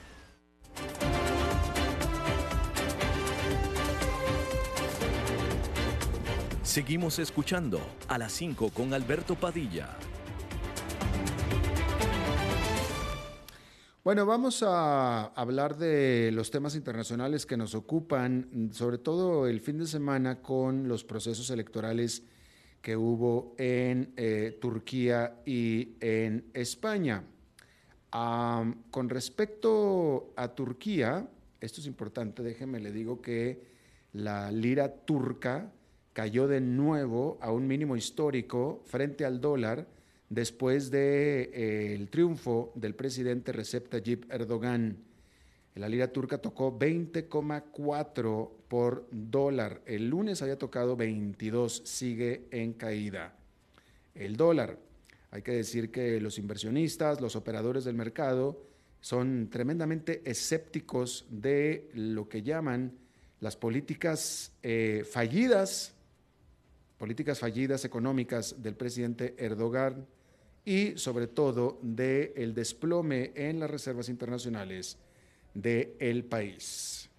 [6.71, 9.89] Seguimos escuchando a las 5 con Alberto Padilla.
[14.05, 19.79] Bueno, vamos a hablar de los temas internacionales que nos ocupan, sobre todo el fin
[19.79, 22.23] de semana con los procesos electorales
[22.81, 27.25] que hubo en eh, Turquía y en España.
[28.11, 31.27] con respecto a Turquía,
[31.59, 33.61] esto es importante, déjeme le digo que
[34.13, 35.69] la lira turca
[36.13, 39.87] cayó de nuevo a un mínimo histórico frente al dólar
[40.29, 44.97] después del de, eh, triunfo del presidente Recep Tayyip Erdogan.
[45.75, 49.81] La lira turca tocó 20,4 por dólar.
[49.85, 53.33] El lunes había tocado 22, sigue en caída.
[54.15, 54.77] El dólar.
[55.31, 58.65] Hay que decir que los inversionistas, los operadores del mercado,
[58.99, 62.91] son tremendamente escépticos de lo que llaman
[63.39, 65.95] las políticas eh, fallidas
[67.01, 70.05] políticas fallidas económicas del presidente Erdogan
[70.63, 74.99] y sobre todo del el desplome en las reservas internacionales
[75.55, 77.09] del país.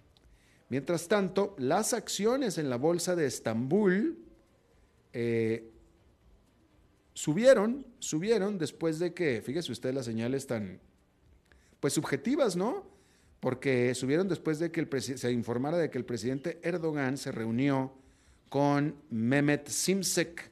[0.69, 4.19] Mientras tanto, las acciones en la bolsa de Estambul
[5.11, 5.69] eh,
[7.13, 10.79] subieron, subieron después de que, fíjese usted las señales tan,
[11.81, 12.87] pues subjetivas, ¿no?
[13.41, 18.01] Porque subieron después de que el se informara de que el presidente Erdogan se reunió
[18.53, 20.51] con Mehmet Simsek,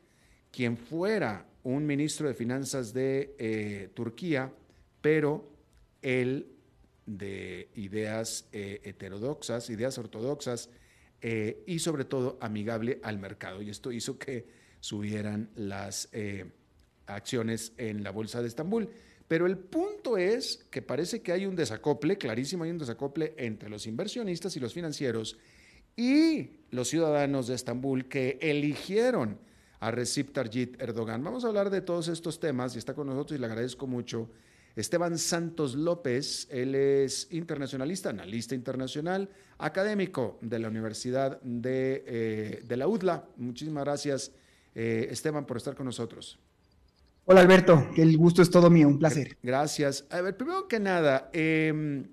[0.52, 4.52] quien fuera un ministro de finanzas de eh, Turquía,
[5.02, 5.48] pero
[6.02, 6.48] él
[7.06, 10.72] de ideas eh, heterodoxas, ideas ortodoxas
[11.22, 13.62] eh, y sobre todo amigable al mercado.
[13.62, 14.48] Y esto hizo que
[14.80, 16.10] subieran las
[17.06, 18.90] acciones en la Bolsa de Estambul.
[19.28, 23.70] Pero el punto es que parece que hay un desacople, clarísimo hay un desacople entre
[23.70, 25.38] los inversionistas y los financieros
[25.96, 29.40] y los ciudadanos de Estambul que eligieron
[29.80, 31.24] a Recep Tayyip Erdogan.
[31.24, 34.30] Vamos a hablar de todos estos temas y está con nosotros y le agradezco mucho
[34.76, 36.48] Esteban Santos López.
[36.52, 43.28] Él es internacionalista, analista internacional, académico de la Universidad de, eh, la UDLA.
[43.38, 44.32] Muchísimas gracias,
[44.76, 46.40] eh, Esteban, por estar con nosotros.
[47.26, 49.38] Hola Alberto, el gusto es todo mío, un placer.
[49.44, 50.06] Gracias.
[50.10, 52.06] A ver, primero que nada, em,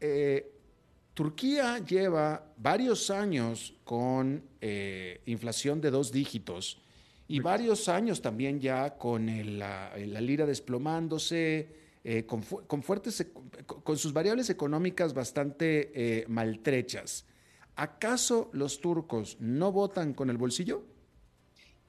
[0.00, 0.52] eh,
[1.18, 6.80] Turquía lleva varios años con eh, inflación de dos dígitos
[7.26, 9.26] y varios años también ya con
[9.58, 12.44] la, lira desplomándose, eh, con,
[12.84, 13.26] fuertes,
[13.66, 17.24] con sus variables económicas bastante maltrechas.
[17.74, 20.84] ¿Acaso los turcos no votan con el bolsillo?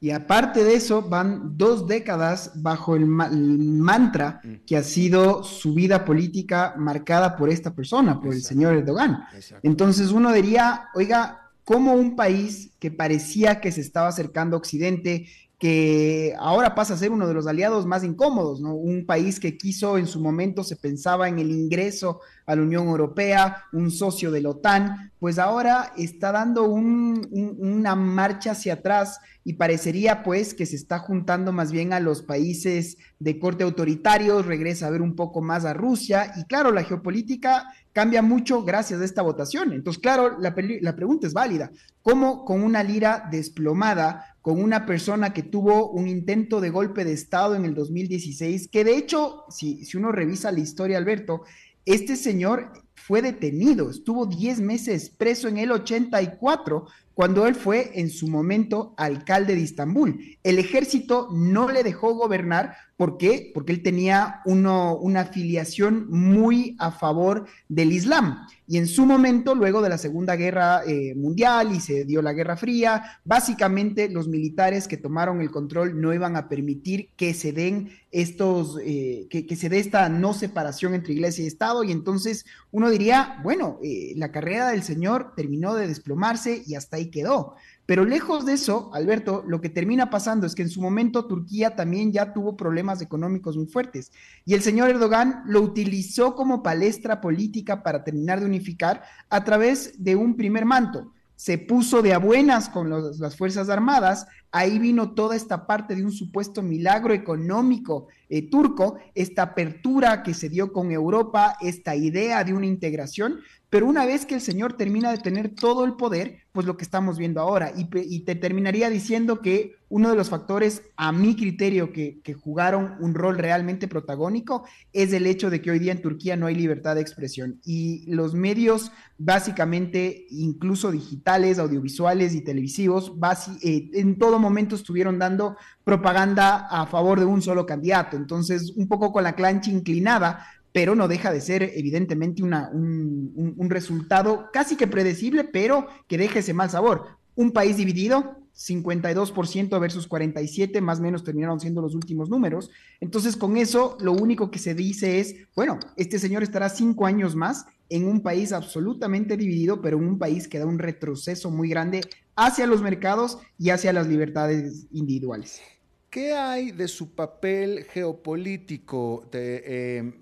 [0.02, 4.54] Y aparte de eso, van dos décadas bajo el, mantra mm.
[4.66, 9.26] que ha sido su vida política marcada por esta persona, por el señor Erdogan.
[9.62, 15.28] Entonces uno diría, oiga, ¿cómo un país que parecía que se estaba acercando a Occidente,
[15.60, 18.74] que ahora pasa a ser uno de los aliados más incómodos, ¿no?
[18.76, 22.88] Un país que quiso en su momento, se pensaba en el ingreso a la Unión
[22.88, 29.20] Europea, un socio de la OTAN, pues ahora está dando una marcha hacia atrás
[29.50, 34.44] y parecería pues que se está juntando más bien a los países de corte autoritario,
[34.44, 39.02] regresa a ver un poco más a Rusia y claro, la geopolítica cambia mucho gracias
[39.02, 39.74] a esta votación.
[39.74, 41.72] Entonces, claro, la, la pregunta es válida.
[42.04, 47.14] ¿Cómo con una lira desplomada con una persona que tuvo un intento de golpe de
[47.14, 51.42] Estado en el 2016, que de hecho, si, si uno revisa la historia, Alberto,
[51.86, 56.86] este señor fue detenido, estuvo 10 meses preso en el 84
[57.20, 60.38] cuando él fue en su momento alcalde de Istambul.
[60.42, 62.78] El ejército no le dejó gobernar.
[63.00, 63.50] ¿Por qué?
[63.54, 68.46] Porque él tenía uno, una afiliación muy a favor del Islam.
[68.68, 72.34] Y en su momento, luego de la Segunda Guerra eh, Mundial y se dio la
[72.34, 77.54] Guerra Fría, básicamente los militares que tomaron el control no iban a permitir que se
[77.54, 81.86] den estos, eh, que, se dé esta no separación entre iglesia y Estado.
[81.86, 86.98] Y entonces uno diría, bueno, eh, la carrera del señor terminó de desplomarse y hasta
[86.98, 87.56] ahí quedó.
[87.90, 91.76] Pero lejos de eso, Alberto, lo que termina pasando es que en su momento Turquía
[91.76, 94.12] también ya tuvo problemas económicos muy fuertes.
[94.46, 100.04] Y el señor Erdogan lo utilizó como palestra política para terminar de unificar a través
[100.04, 101.14] de un primer manto.
[101.36, 106.04] Se puso de a buenas con las Fuerzas Armadas, ahí vino toda esta parte de
[106.04, 112.44] un supuesto milagro económico eh, turco, esta apertura que se dio con Europa, esta idea
[112.44, 113.40] de una integración,
[113.70, 116.84] pero una vez que el Señor termina de tener todo el poder, pues lo que
[116.84, 121.94] estamos viendo ahora, y, te terminaría diciendo que uno de los factores, a mi criterio,
[121.94, 126.36] que, jugaron un rol realmente protagónico, es el hecho de que hoy día en Turquía
[126.36, 127.60] no hay libertad de expresión.
[127.64, 133.14] Y los medios, básicamente, incluso digitales, audiovisuales y televisivos,
[133.62, 138.18] eh, en todo momento estuvieron dando propaganda a favor de un solo candidato.
[138.18, 143.70] Entonces, un poco con la clancha inclinada, pero no deja de ser evidentemente una, un,
[143.70, 147.18] resultado casi que predecible, pero que deja ese mal sabor.
[147.36, 152.70] Un país dividido, 52% versus 47, más o menos terminaron siendo los últimos números.
[153.00, 157.38] Entonces, con eso, lo único que se dice es, bueno, este señor estará cinco años
[157.38, 161.70] más en un país absolutamente dividido, pero en un país que da un retroceso muy
[161.70, 162.02] grande
[162.36, 165.62] hacia los mercados y hacia las libertades individuales.
[166.10, 169.26] ¿Qué hay de su papel geopolítico?
[169.32, 170.14] Em,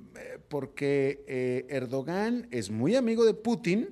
[0.47, 3.89] porque eh, Erdogan es muy amigo de Putin,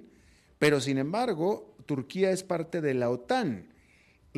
[0.59, 3.74] pero sin embargo, Turquía es parte de la OTAN.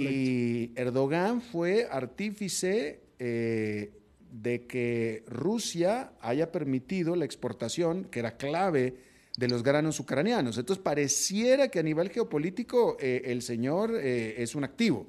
[0.02, 3.92] Y Erdogan fue artífice eh,
[4.32, 8.96] de que Rusia haya permitido la exportación, que era clave,
[9.38, 10.58] de los granos ucranianos.
[10.58, 15.08] Entonces, pareciera que a nivel geopolítico eh, el señor es un activo.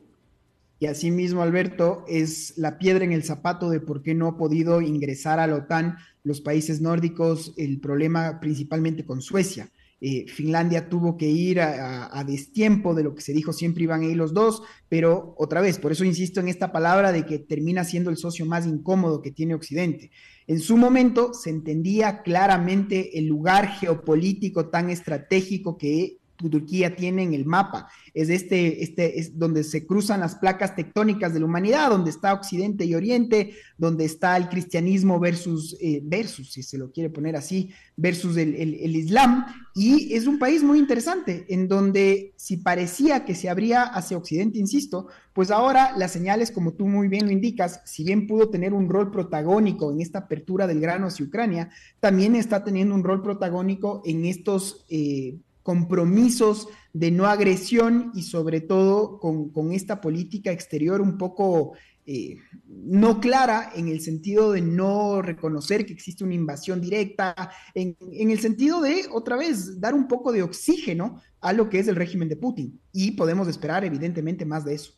[0.80, 4.80] Y asimismo, Alberto, es la piedra en el zapato de por qué no ha podido
[4.80, 9.70] ingresar a la OTAN los países nórdicos, el problema principalmente con Suecia.
[10.01, 14.07] Eh, Finlandia tuvo que ir a, destiempo de lo que se dijo, siempre iban a
[14.07, 17.82] ir los dos, pero otra vez, por eso insisto en esta palabra de que termina
[17.82, 20.11] siendo el socio más incómodo que tiene Occidente.
[20.46, 27.34] En su momento se entendía claramente el lugar geopolítico tan estratégico que Turquía tiene en
[27.34, 27.89] el mapa.
[28.14, 32.32] Es este, este, es donde se cruzan las placas tectónicas de la humanidad, donde está
[32.32, 37.34] Occidente y Oriente, donde está el cristianismo versus, eh, versus, si se lo quiere poner
[37.34, 39.47] así, versus el, el, Islam.
[39.74, 44.59] Y es un país muy interesante, en donde si parecía que se abría hacia Occidente,
[44.59, 48.72] insisto, pues ahora las señales, como tú muy bien lo indicas, si bien pudo tener
[48.72, 51.70] un rol protagónico en esta apertura del grano hacia Ucrania,
[52.01, 54.84] también está teniendo un rol protagónico en estos...
[54.89, 55.39] Eh,
[55.69, 61.75] compromisos de no agresión y sobre todo con, esta política exterior un poco
[62.07, 67.99] eh, no clara en el sentido de no reconocer que existe una invasión directa, en,
[68.12, 71.89] en, el sentido de, otra vez, dar un poco de oxígeno a lo que es
[71.89, 72.81] el régimen de Putin.
[72.91, 74.95] Y podemos esperar, evidentemente, más de eso.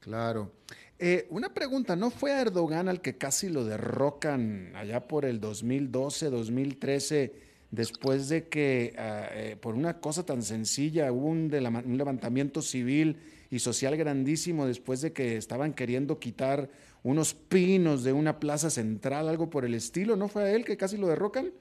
[0.00, 0.52] Claro.
[0.98, 5.38] Eh, una pregunta, ¿no fue a Erdogan al que casi lo derrocan allá por el
[5.38, 11.98] 2012, 2013, después de que ah, eh, por una cosa tan sencilla hubo un, un
[11.98, 13.16] levantamiento civil
[13.50, 16.68] y social grandísimo después de que estaban queriendo quitar
[17.02, 20.16] unos pinos de una plaza central, algo por el estilo?
[20.16, 21.52] ¿No fue a él que casi lo derrocan?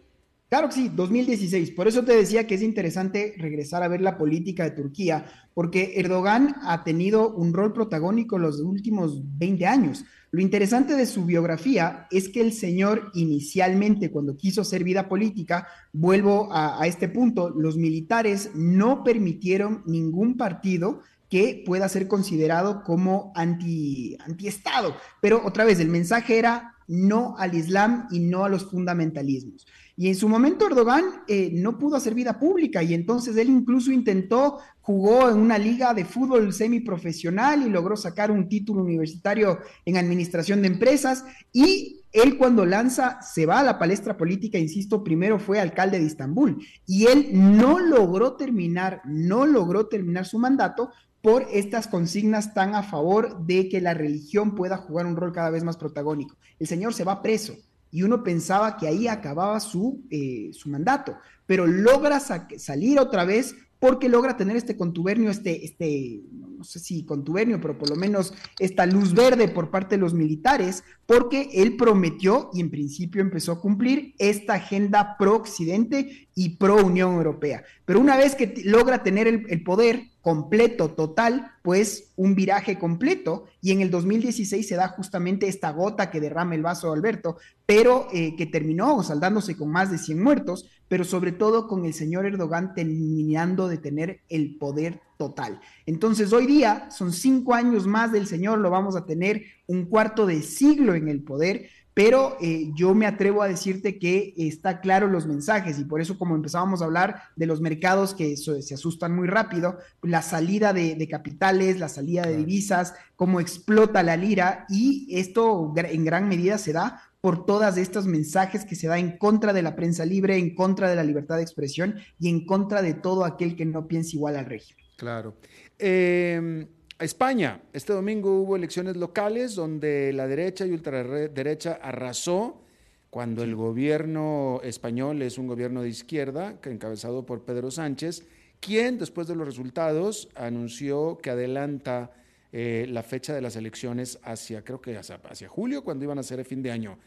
[0.54, 1.72] Claro que sí, 2016.
[1.72, 5.26] Por eso te decía que es interesante regresar a ver la política de Turquía,
[5.56, 10.06] porque Erdogan ha tenido un rol protagónico los últimos 20 años.
[10.30, 15.68] Lo interesante de su biografía es que el señor inicialmente, cuando quiso hacer vida política,
[15.92, 21.02] vuelvo a, este punto, los militares no permitieron ningún partido
[21.32, 24.96] que pueda ser considerado como anti, anti-Estado.
[25.20, 29.66] Pero otra vez, el mensaje era no al Islam y no a los fundamentalismos.
[29.96, 33.92] Y en su momento Erdogan eh, no pudo hacer vida pública y entonces él incluso
[33.92, 39.98] intentó, jugó en una liga de fútbol semiprofesional y logró sacar un título universitario en
[39.98, 41.24] administración de empresas.
[41.52, 46.08] Y él cuando lanza, se va a la palestra política, insisto, primero fue alcalde de
[46.08, 46.66] Estambul.
[46.88, 50.90] Y él no logró terminar, no logró terminar su mandato
[51.22, 55.52] por estas consignas tan a favor de que la religión pueda jugar un rol cada
[55.52, 56.36] vez más protagónico.
[56.60, 57.56] El señor se va preso
[57.94, 61.16] y uno pensaba que ahí acababa su, eh, su mandato,
[61.46, 66.22] pero logra salir otra vez porque logra tener este contubernio, este, este,
[66.58, 70.14] no sé si contubernio, pero por lo menos esta luz verde por parte de los
[70.14, 77.16] militares, porque él prometió y en principio empezó a cumplir esta agenda pro-Occidente y pro-Unión
[77.16, 77.66] Europea.
[77.84, 83.44] Pero una vez que logra tener el, poder, completo, total, pues un viraje completo.
[83.62, 87.38] Y en el 2016 se da justamente esta gota que derrama el vaso de Alberto,
[87.66, 91.96] pero eh, que terminó saldándose con más de 100 muertos, pero sobre todo con el
[91.96, 95.60] señor Erdogan terminando de tener el poder total.
[95.88, 100.28] Entonces hoy día son cinco años más del señor, lo vamos a tener un cuarto
[100.28, 105.08] de siglo en el poder pero eh, yo me atrevo a decirte que está claro
[105.08, 109.16] los mensajes y por eso como empezábamos a hablar de los mercados que se asustan
[109.16, 115.08] muy rápido, la salida de, capitales, la salida de divisas, cómo explota la lira y
[115.12, 119.54] esto en gran medida se da por todos estos mensajes que se da en contra
[119.54, 122.96] de la prensa libre, en contra de la libertad de expresión y en contra de
[122.96, 124.84] todo aquel que no piense igual al régimen.
[124.98, 125.38] Claro.
[125.80, 126.68] Eh...
[127.00, 132.62] España, este domingo hubo elecciones locales donde la derecha y ultraderecha arrasó
[133.10, 138.26] cuando el gobierno español es un gobierno de izquierda, encabezado por Pedro Sánchez,
[138.60, 142.12] quien después de los resultados anunció que adelanta
[142.56, 146.40] eh, la fecha de las elecciones hacia, creo que hacia, julio, cuando iban a ser
[146.40, 147.00] el fin de año.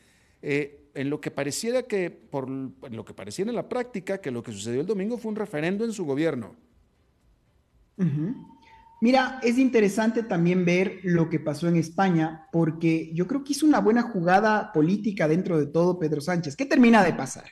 [0.48, 4.44] Eh, en lo que pareciera que, por lo que pareciera en la práctica, que lo
[4.44, 6.54] que sucedió el domingo fue un referendo en su gobierno.
[9.00, 13.66] Mira, es interesante también ver lo que pasó en España, porque yo creo que hizo
[13.66, 16.54] una buena jugada política dentro de todo Pedro Sánchez.
[16.54, 17.46] ¿Qué termina de pasar?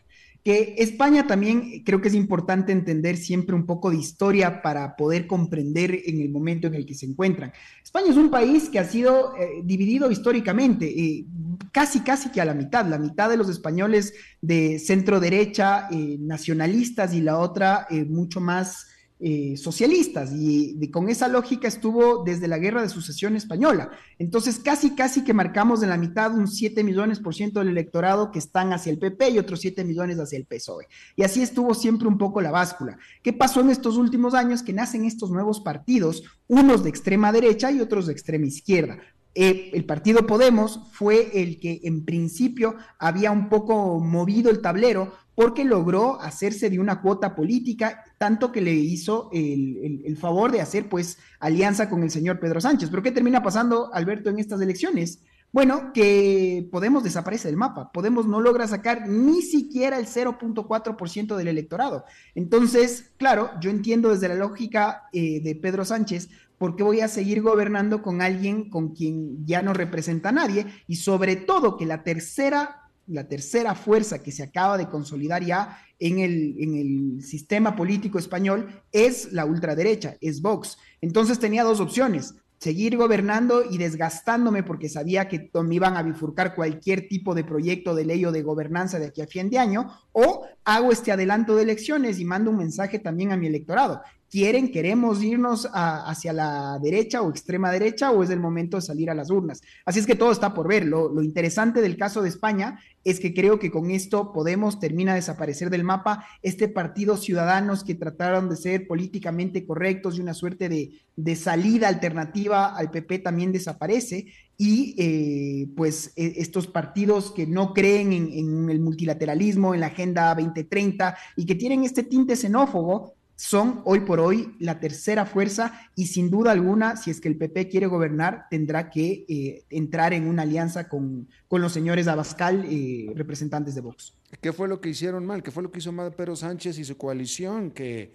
[0.44, 5.26] Que España también creo que es importante entender siempre un poco de historia para poder
[5.26, 7.52] comprender en el momento en el que se encuentran.
[7.82, 11.26] España es un país que ha sido eh, dividido históricamente, eh,
[11.72, 12.86] casi, casi que a la mitad.
[12.86, 18.88] La mitad de los españoles de centro derecha, eh, nacionalistas, y la otra mucho más
[19.20, 23.90] eh, socialistas y con esa lógica estuvo desde la guerra de sucesión española.
[24.18, 28.32] Entonces casi, casi que marcamos en la mitad un 7 millones por ciento del electorado
[28.32, 30.88] que están hacia el PP y otros 7 millones hacia el PSOE.
[31.14, 32.98] Y así estuvo siempre un poco la báscula.
[33.22, 34.62] ¿Qué pasó en estos últimos años?
[34.62, 38.98] Que nacen estos nuevos partidos, unos de extrema derecha y otros de extrema izquierda.
[39.34, 45.12] Eh, el partido Podemos fue el que en principio había un poco movido el tablero
[45.34, 50.88] porque logró hacerse de una cuota política, tanto que le hizo el, favor de hacer
[50.88, 52.88] pues alianza con el señor Pedro Sánchez.
[52.90, 55.18] Pero ¿qué termina pasando, Alberto, en estas elecciones?
[55.50, 57.92] Bueno, que Podemos desaparece del mapa.
[57.92, 62.04] Podemos no logra sacar ni siquiera el 0.4% del electorado.
[62.34, 66.28] Entonces, claro, yo entiendo desde la lógica eh, de Pedro Sánchez
[66.58, 70.66] por qué voy a seguir gobernando con alguien con quien ya no representa a nadie
[70.86, 75.78] y sobre todo que la tercera la tercera fuerza que se acaba de consolidar ya
[75.98, 80.78] en el, en el, sistema político español es la ultraderecha, es Vox.
[81.00, 86.54] Entonces tenía dos opciones, seguir gobernando y desgastándome porque sabía que me iban a bifurcar
[86.54, 89.90] cualquier tipo de proyecto de ley o de gobernanza de aquí a fin de año,
[90.12, 94.00] o hago este adelanto de elecciones y mando un mensaje también a mi electorado
[94.34, 99.08] quieren, queremos irnos hacia la derecha o extrema derecha o es el momento de salir
[99.08, 99.62] a las urnas.
[99.84, 100.86] Así es que todo está por ver.
[100.86, 105.20] Lo, interesante del caso de España es que creo que con esto Podemos termina de
[105.20, 106.26] desaparecer del mapa.
[106.42, 112.74] Este partido ciudadanos que trataron de ser políticamente correctos y una suerte de, salida alternativa
[112.74, 114.26] al PP también desaparece
[114.58, 120.34] y eh, pues e, estos partidos que no creen en, el multilateralismo, en la Agenda
[120.34, 126.06] 2030 y que tienen este tinte xenófobo, son hoy por hoy la tercera fuerza y
[126.06, 130.26] sin duda alguna, si es que el PP quiere gobernar, tendrá que eh, entrar en
[130.26, 134.14] una alianza con, los señores Abascal, eh, representantes de Vox.
[134.40, 135.42] ¿Qué fue lo que hicieron mal?
[135.42, 137.70] ¿Qué fue lo que hizo mal Pedro Sánchez y su coalición?
[137.70, 138.12] Que,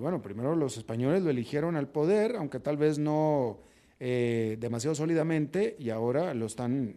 [0.00, 3.60] bueno, primero los españoles lo eligieron al poder, aunque tal vez no
[3.98, 6.96] eh, demasiado sólidamente y ahora lo están,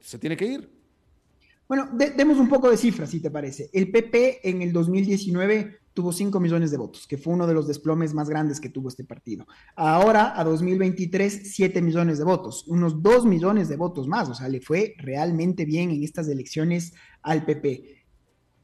[0.00, 0.77] se tiene que ir.
[1.68, 3.68] Bueno, demos un poco de cifras, si te parece.
[3.74, 7.68] El PP en el 2019 tuvo 5 millones de votos, que fue uno de los
[7.68, 9.46] desplomes más grandes que tuvo este partido.
[9.76, 14.48] Ahora, a 2023, 7 millones de votos, unos 2 millones de votos más, o sea,
[14.48, 18.04] le fue realmente bien en estas elecciones al PP.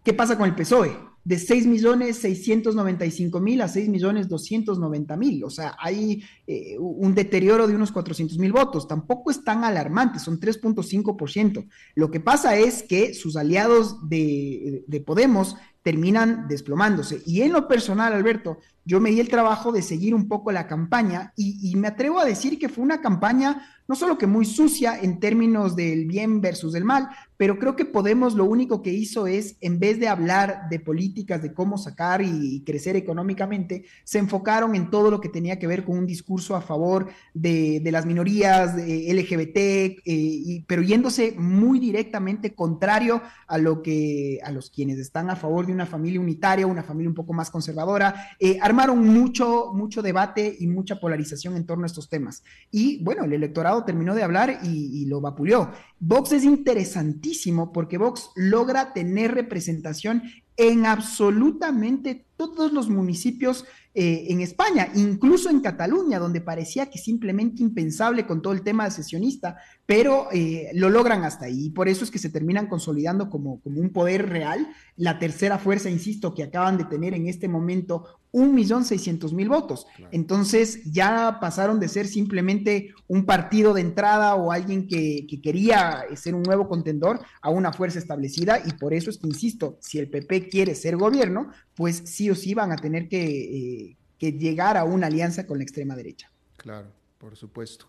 [0.03, 1.14] ¿Qué pasa con el PSOE?
[1.25, 5.45] De 6 millones 695 mil a 6 millones 290 mil.
[5.45, 8.87] O sea, hay eh, un deterioro de unos 400 mil votos.
[8.87, 11.67] Tampoco es tan alarmante, son 3.5%.
[11.95, 17.21] Lo que pasa es que sus aliados de, de Podemos terminan desplomándose.
[17.27, 20.67] Y en lo personal, Alberto, yo me di el trabajo de seguir un poco la
[20.67, 24.99] campaña y, me atrevo a decir que fue una campaña no solo que muy sucia
[24.99, 29.29] en términos del bien versus el mal, pero creo que Podemos lo único que hizo
[29.29, 34.75] es, en vez de hablar de políticas, de cómo sacar y, crecer económicamente, se enfocaron
[34.75, 38.75] en todo lo que tenía que ver con un discurso a favor de, las minorías
[38.75, 45.31] de LGBT, eh, pero yéndose muy directamente contrario a lo que a los quienes están
[45.31, 49.73] a favor de una familia unitaria, una familia un poco más conservadora, eh, armaron mucho,
[49.73, 52.43] mucho debate y mucha polarización en torno a estos temas.
[52.71, 55.71] Y bueno, el electorado terminó de hablar y, y lo vapuleó.
[56.01, 60.23] Vox es interesantísimo porque Vox logra tener representación
[60.57, 63.65] en absolutamente todos los municipios
[63.97, 68.85] eh, en España, incluso en Cataluña, donde parecía que simplemente impensable con todo el tema
[68.85, 69.57] de sesionista,
[69.87, 71.67] pero eh, lo logran hasta ahí.
[71.67, 74.67] Y por eso es que se terminan consolidando como, como un poder real.
[74.97, 79.49] La tercera fuerza, insisto, que acaban de tener en este momento un millón seiscientos mil
[79.49, 79.87] votos.
[80.11, 86.05] Entonces ya pasaron de ser simplemente un partido de entrada o alguien que, que, quería
[86.17, 90.01] ser un nuevo contendor a una fuerza establecida y por eso es que, insisto, si
[90.01, 94.79] el PP quiere ser gobierno, pues sí o sí van a tener que, eh, llegar
[94.79, 96.31] a una alianza con la extrema derecha.
[96.57, 97.87] Claro, por supuesto.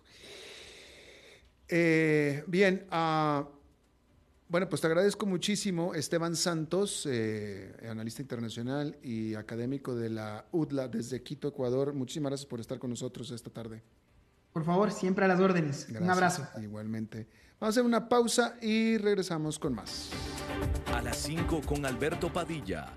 [1.68, 3.44] Eh, bien, uh,
[4.48, 10.86] bueno, pues te agradezco muchísimo, Esteban Santos, eh, analista internacional y académico de la UDLA
[10.86, 11.94] desde Quito, Ecuador.
[11.94, 13.82] Muchísimas gracias por estar con nosotros esta tarde.
[14.52, 15.88] Por favor, siempre a las órdenes.
[15.88, 16.46] Un abrazo.
[16.62, 17.26] Igualmente.
[17.58, 20.10] Vamos a hacer una pausa y regresamos con más.
[20.94, 22.96] A las 5 con Alberto Padilla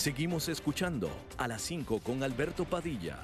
[0.00, 3.18] Seguimos escuchando a las 5 con Alberto Padilla.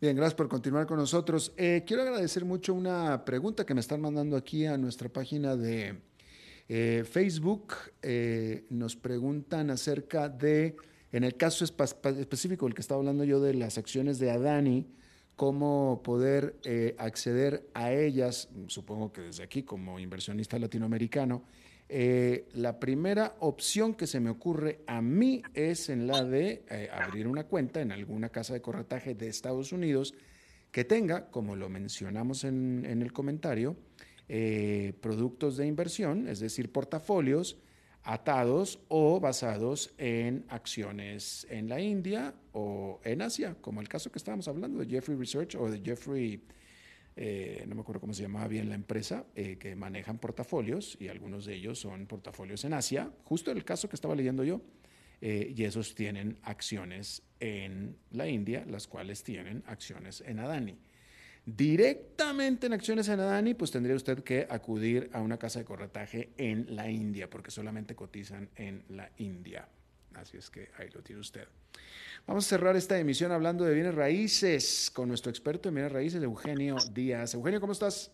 [0.00, 1.52] Bien, gracias por continuar con nosotros.
[1.56, 6.00] Eh, quiero agradecer mucho una pregunta que me están mandando aquí a nuestra página de
[6.68, 7.74] eh, Facebook.
[8.02, 10.74] Eh, nos preguntan acerca de,
[11.12, 14.88] en el caso específico, el que estaba hablando yo de las acciones de Adani,
[15.36, 16.56] cómo poder
[16.98, 21.44] acceder a ellas, supongo que desde aquí como inversionista latinoamericano,
[21.90, 26.90] eh, la primera opción que se me ocurre a mí es en la de eh,
[26.92, 30.14] abrir una cuenta en alguna casa de corretaje de Estados Unidos
[30.70, 33.76] que tenga, como lo mencionamos en, el comentario,
[34.28, 37.56] eh, productos de inversión, es decir, portafolios
[38.04, 44.18] atados o basados en acciones en la India o en Asia, como el caso que
[44.18, 46.42] estábamos hablando de Jeffrey Research o de Jeffrey,
[47.20, 51.08] eh, no me acuerdo cómo se llamaba bien la empresa, eh, que manejan portafolios y
[51.08, 54.60] algunos de ellos son portafolios en Asia, justo el caso que estaba leyendo yo,
[55.20, 60.78] eh, y esos tienen acciones en la India, las cuales tienen acciones en Adani
[61.44, 66.30] directamente en acciones en Adani, pues tendría usted que acudir a una casa de corretaje
[66.36, 69.66] en la India, porque solamente cotizan en la India.
[70.20, 71.46] Así es que ahí lo tiene usted.
[72.26, 76.22] Vamos a cerrar esta emisión hablando de bienes raíces con nuestro experto en bienes raíces,
[76.22, 77.34] Eugenio Díaz.
[77.34, 78.10] Eugenio, ¿cómo estás?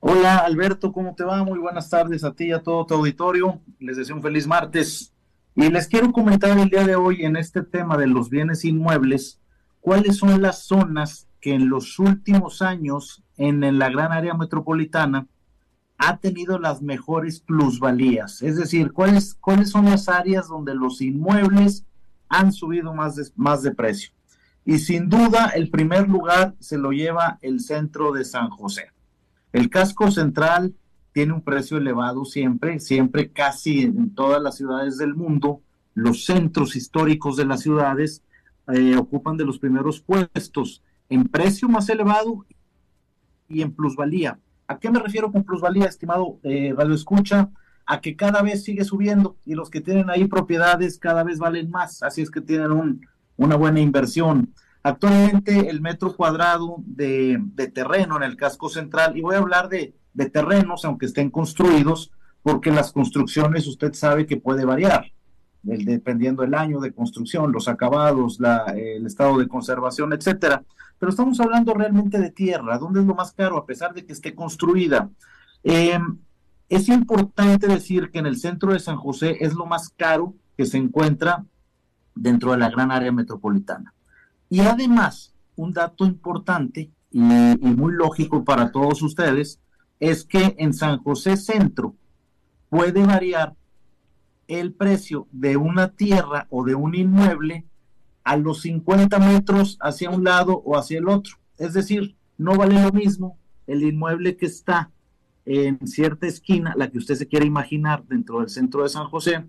[0.00, 1.42] Hola Alberto, ¿cómo te va?
[1.44, 3.60] Muy buenas tardes a ti y a todo tu auditorio.
[3.78, 5.12] Les deseo un feliz martes.
[5.54, 9.40] Y les quiero comentar el día de hoy en este tema de los bienes inmuebles,
[9.80, 15.28] cuáles son las zonas que en los últimos años en, la gran área metropolitana
[16.06, 18.42] ha tenido las mejores plusvalías.
[18.42, 21.84] Es decir, ¿cuáles, cuáles son las áreas donde los inmuebles
[22.28, 24.10] han subido más de, más de precio?
[24.66, 28.90] Y sin duda, el primer lugar se lo lleva el centro de San José.
[29.52, 30.74] El casco central
[31.12, 35.62] tiene un precio elevado siempre, siempre casi en todas las ciudades del mundo.
[35.94, 38.22] Los centros históricos de las ciudades
[38.68, 42.44] eh, ocupan de los primeros puestos en precio más elevado
[43.48, 44.38] y en plusvalía.
[44.66, 47.50] ¿A qué me refiero con plusvalía, estimado eh, Radio Escucha?
[47.86, 51.70] A que cada vez sigue subiendo y los que tienen ahí propiedades cada vez valen
[51.70, 53.06] más, así es que tienen un,
[53.36, 54.54] una buena inversión.
[54.82, 57.42] Actualmente el metro cuadrado de,
[57.74, 62.10] terreno en el casco central, y voy a hablar de, de terrenos, aunque estén construidos,
[62.42, 65.13] porque las construcciones usted sabe que puede variar
[65.64, 68.38] dependiendo del año de construcción, los acabados,
[68.74, 70.62] el estado de conservación, etcétera.
[70.98, 74.12] Pero estamos hablando realmente de tierra, ¿dónde es lo más caro a pesar de que
[74.12, 75.10] esté construida?
[75.62, 76.18] Em,
[76.68, 80.66] es importante decir que en el centro de San José es lo más caro que
[80.66, 81.44] se encuentra
[82.14, 83.92] dentro de la gran área metropolitana.
[84.48, 89.60] Y además, un dato importante y muy lógico para todos ustedes
[90.00, 91.94] es que en San José Centro
[92.68, 93.54] puede variar
[94.48, 97.64] el precio de una tierra o de un inmueble
[98.24, 101.36] a los 50 metros hacia un lado o hacia el otro.
[101.58, 104.90] Es decir, no vale lo mismo el inmueble que está
[105.46, 109.44] en cierta esquina, la que usted se quiere imaginar dentro del centro de San José,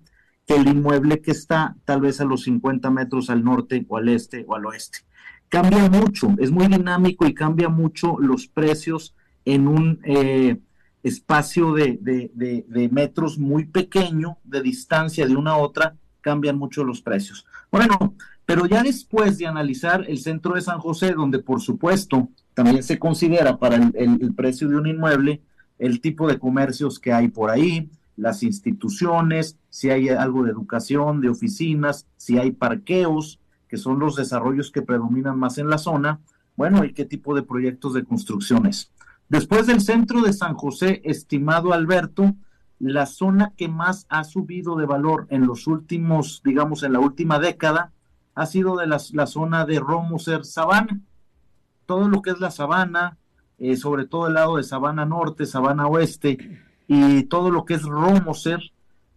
[0.45, 4.09] que el inmueble que está tal vez a los 50 metros al norte o al
[4.09, 4.99] este o al oeste.
[5.49, 9.15] Cambia mucho, es muy dinámico y cambia mucho los precios
[9.45, 10.59] en un eh,
[11.05, 17.01] espacio de, de, metros muy pequeño, de distancia de una a otra, cambian mucho los
[17.01, 17.45] precios.
[17.71, 22.81] Bueno, pero ya después de analizar el centro de San José, donde por supuesto también
[22.81, 25.43] se considera para el, precio de un inmueble
[25.77, 31.21] el tipo de comercios que hay por ahí, las instituciones, si hay algo de educación,
[31.21, 36.19] de oficinas, si hay parqueos, que son los desarrollos que predominan más en la zona,
[36.55, 38.89] bueno, y qué tipo de proyectos de construcciones.
[39.29, 42.35] Después del centro de San José, estimado Alberto,
[42.79, 47.39] la zona que más ha subido de valor en los últimos, digamos, en la última
[47.39, 47.91] década,
[48.35, 50.99] ha sido de la, zona de Romoser Sabana.
[51.85, 53.17] Todo lo que es la sabana,
[53.57, 57.83] eh, sobre todo el lado de Sabana Norte, Sabana Oeste, y todo lo que es
[57.83, 58.59] Romoser,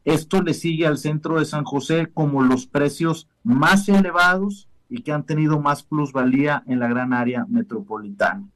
[0.04, 5.12] esto le sigue al centro de San José como los precios más elevados y que
[5.12, 8.48] han tenido más plusvalía en la gran área metropolitana.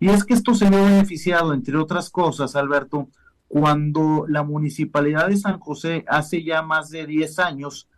[0.00, 3.08] Y es que esto se ve beneficiado, entre otras cosas, Alberto,
[3.48, 7.88] cuando la municipalidad de San José hace ya más de 10 años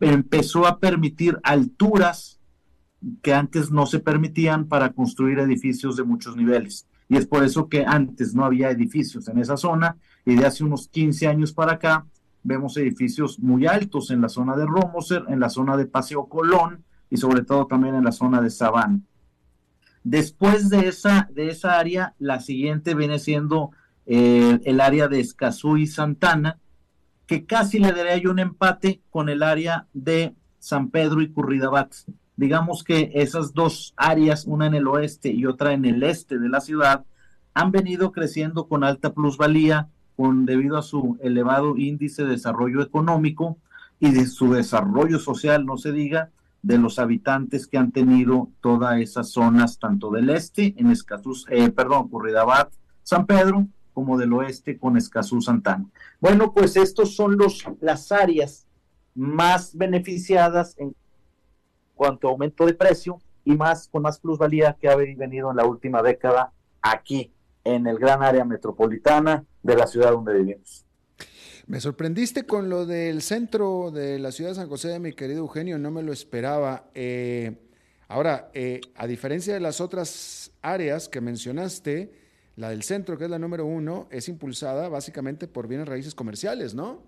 [0.00, 2.40] empezó a permitir alturas
[3.22, 6.86] que antes no se permitían para construir edificios de muchos niveles.
[7.08, 9.96] Y es por eso que antes no había edificios en esa zona
[10.26, 12.06] y de hace unos 15 años para acá
[12.42, 16.84] vemos edificios muy altos en la zona de Romoser, en la zona de Paseo Colón
[17.08, 19.06] y sobre todo también en la zona de Sabán.
[20.10, 23.72] Después de esa, de esa área, la siguiente viene siendo
[24.06, 26.58] eh, el área de Escazú y Santana,
[27.26, 31.92] que casi le daría yo un empate con el área de San Pedro y Curridabat.
[32.36, 36.48] Digamos que esas dos áreas, una en el oeste y otra en el este de
[36.48, 37.04] la ciudad,
[37.52, 43.58] han venido creciendo con alta plusvalía con, debido a su elevado índice de desarrollo económico
[44.00, 46.30] y de su desarrollo social, no se diga,
[46.68, 51.70] de los habitantes que han tenido todas esas zonas, tanto del este, en Escazú, eh,
[51.70, 52.70] perdón, Curridabat,
[53.02, 55.86] San Pedro, como del oeste con Escazú, Santana.
[56.20, 58.66] Bueno, pues estos son los, las áreas
[59.14, 60.94] más beneficiadas en
[61.94, 65.64] cuanto a aumento de precio y más con más plusvalía que ha venido en la
[65.64, 66.52] última década
[66.82, 67.32] aquí
[67.64, 70.84] en el gran área metropolitana de la ciudad donde vivimos.
[71.68, 75.78] Me sorprendiste con lo del centro de la ciudad de San José, mi querido Eugenio,
[75.78, 76.88] no me lo esperaba.
[76.94, 77.58] Eh,
[78.08, 82.10] ahora, eh, a diferencia de las otras áreas que mencionaste,
[82.56, 86.74] la del centro, que es la número uno, es impulsada básicamente por bienes raíces comerciales,
[86.74, 87.02] ¿no?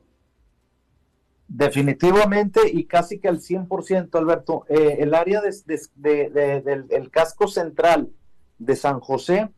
[1.48, 4.66] Definitivamente y casi que al 100%, Alberto.
[4.68, 8.10] Eh, el área del casco central
[8.58, 9.48] de San José,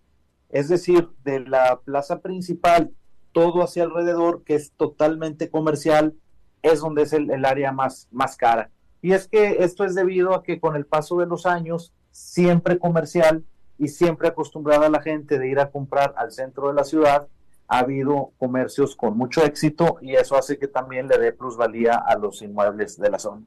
[0.48, 2.92] es decir, de la plaza principal
[3.32, 6.14] todo hacia alrededor, que es totalmente comercial,
[6.62, 8.70] es donde es el, área más, más cara.
[9.00, 12.78] Y es que esto es debido a que con el paso de los años, siempre
[12.78, 13.44] comercial
[13.78, 17.26] y siempre acostumbrada la gente de ir a comprar al centro de la ciudad,
[17.66, 22.16] ha habido comercios con mucho éxito y eso hace que también le dé plusvalía a
[22.16, 23.42] los inmuebles de la zona.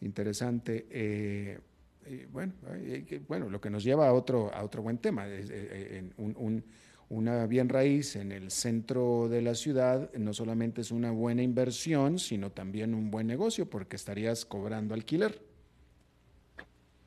[0.00, 0.86] Interesante.
[0.90, 1.60] Eh,
[2.32, 2.52] bueno,
[3.28, 6.64] bueno, lo que nos lleva a otro, a otro buen tema, eh, un
[7.14, 12.18] una bien raíz en el centro de la ciudad no solamente es una buena inversión,
[12.18, 15.40] sino también un buen negocio porque estarías cobrando alquiler.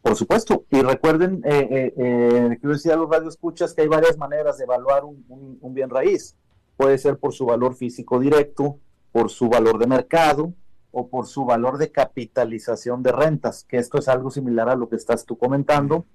[0.01, 4.63] Por supuesto, y recuerden, eh, eh, eh, a los radioescuchas que hay varias maneras de
[4.63, 6.37] evaluar un, un bien raíz.
[6.77, 8.79] Puede ser por su valor físico directo,
[9.11, 10.53] por su valor de mercado
[10.91, 14.87] o por su valor de capitalización de rentas, que esto es algo similar a lo
[14.87, 16.05] que estás tú comentando.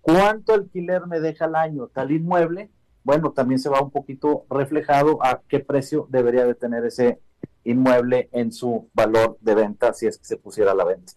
[0.00, 2.70] ¿Cuánto alquiler me deja al año tal inmueble?
[3.02, 7.20] Bueno, también se va un poquito reflejado a qué precio debería de tener ese
[7.64, 11.12] inmueble en su valor de venta si es que se pusiera a la venta.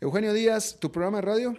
[0.00, 1.54] Eugenio Díaz, ¿tu programa de radio?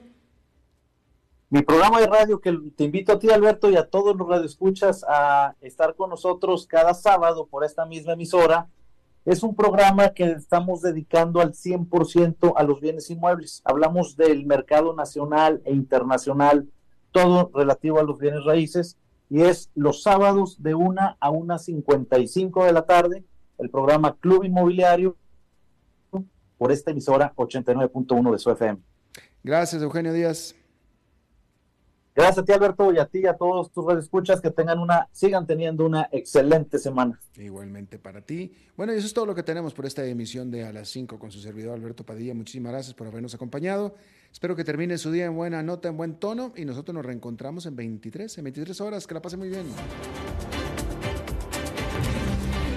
[1.49, 5.05] Mi programa de radio que te invito a ti, Alberto, y a todos los radioescuchas
[5.07, 8.67] a estar con nosotros cada sábado por esta misma emisora.
[9.23, 13.61] Es un programa que estamos dedicando al 100% a los bienes inmuebles.
[13.63, 16.67] Hablamos del mercado nacional e internacional,
[17.11, 18.97] todo relativo a los bienes raíces
[19.29, 23.23] y es los sábados de 1 a 1.55 de la tarde,
[23.57, 25.17] el programa Club Inmobiliario
[26.57, 28.79] por esta emisora 89.1 de su FM.
[29.43, 30.55] Gracias, Eugenio Díaz.
[32.15, 35.07] Gracias a ti, Alberto, y a ti y a todos tus escuchas que tengan una,
[35.11, 37.19] sigan teniendo una excelente semana.
[37.35, 38.51] Igualmente para ti.
[38.75, 41.19] Bueno, y eso es todo lo que tenemos por esta emisión de A las 5
[41.19, 42.33] con su servidor Alberto Padilla.
[42.33, 43.93] Muchísimas gracias por habernos acompañado.
[44.31, 47.65] Espero que termine su día en buena nota, en buen tono, y nosotros nos reencontramos
[47.65, 49.07] en 23, en 23 horas.
[49.07, 49.65] Que la pase muy bien.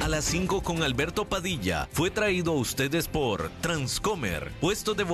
[0.01, 5.05] A las 5 con Alberto Padilla fue traído a ustedes por Transcomer, puesto de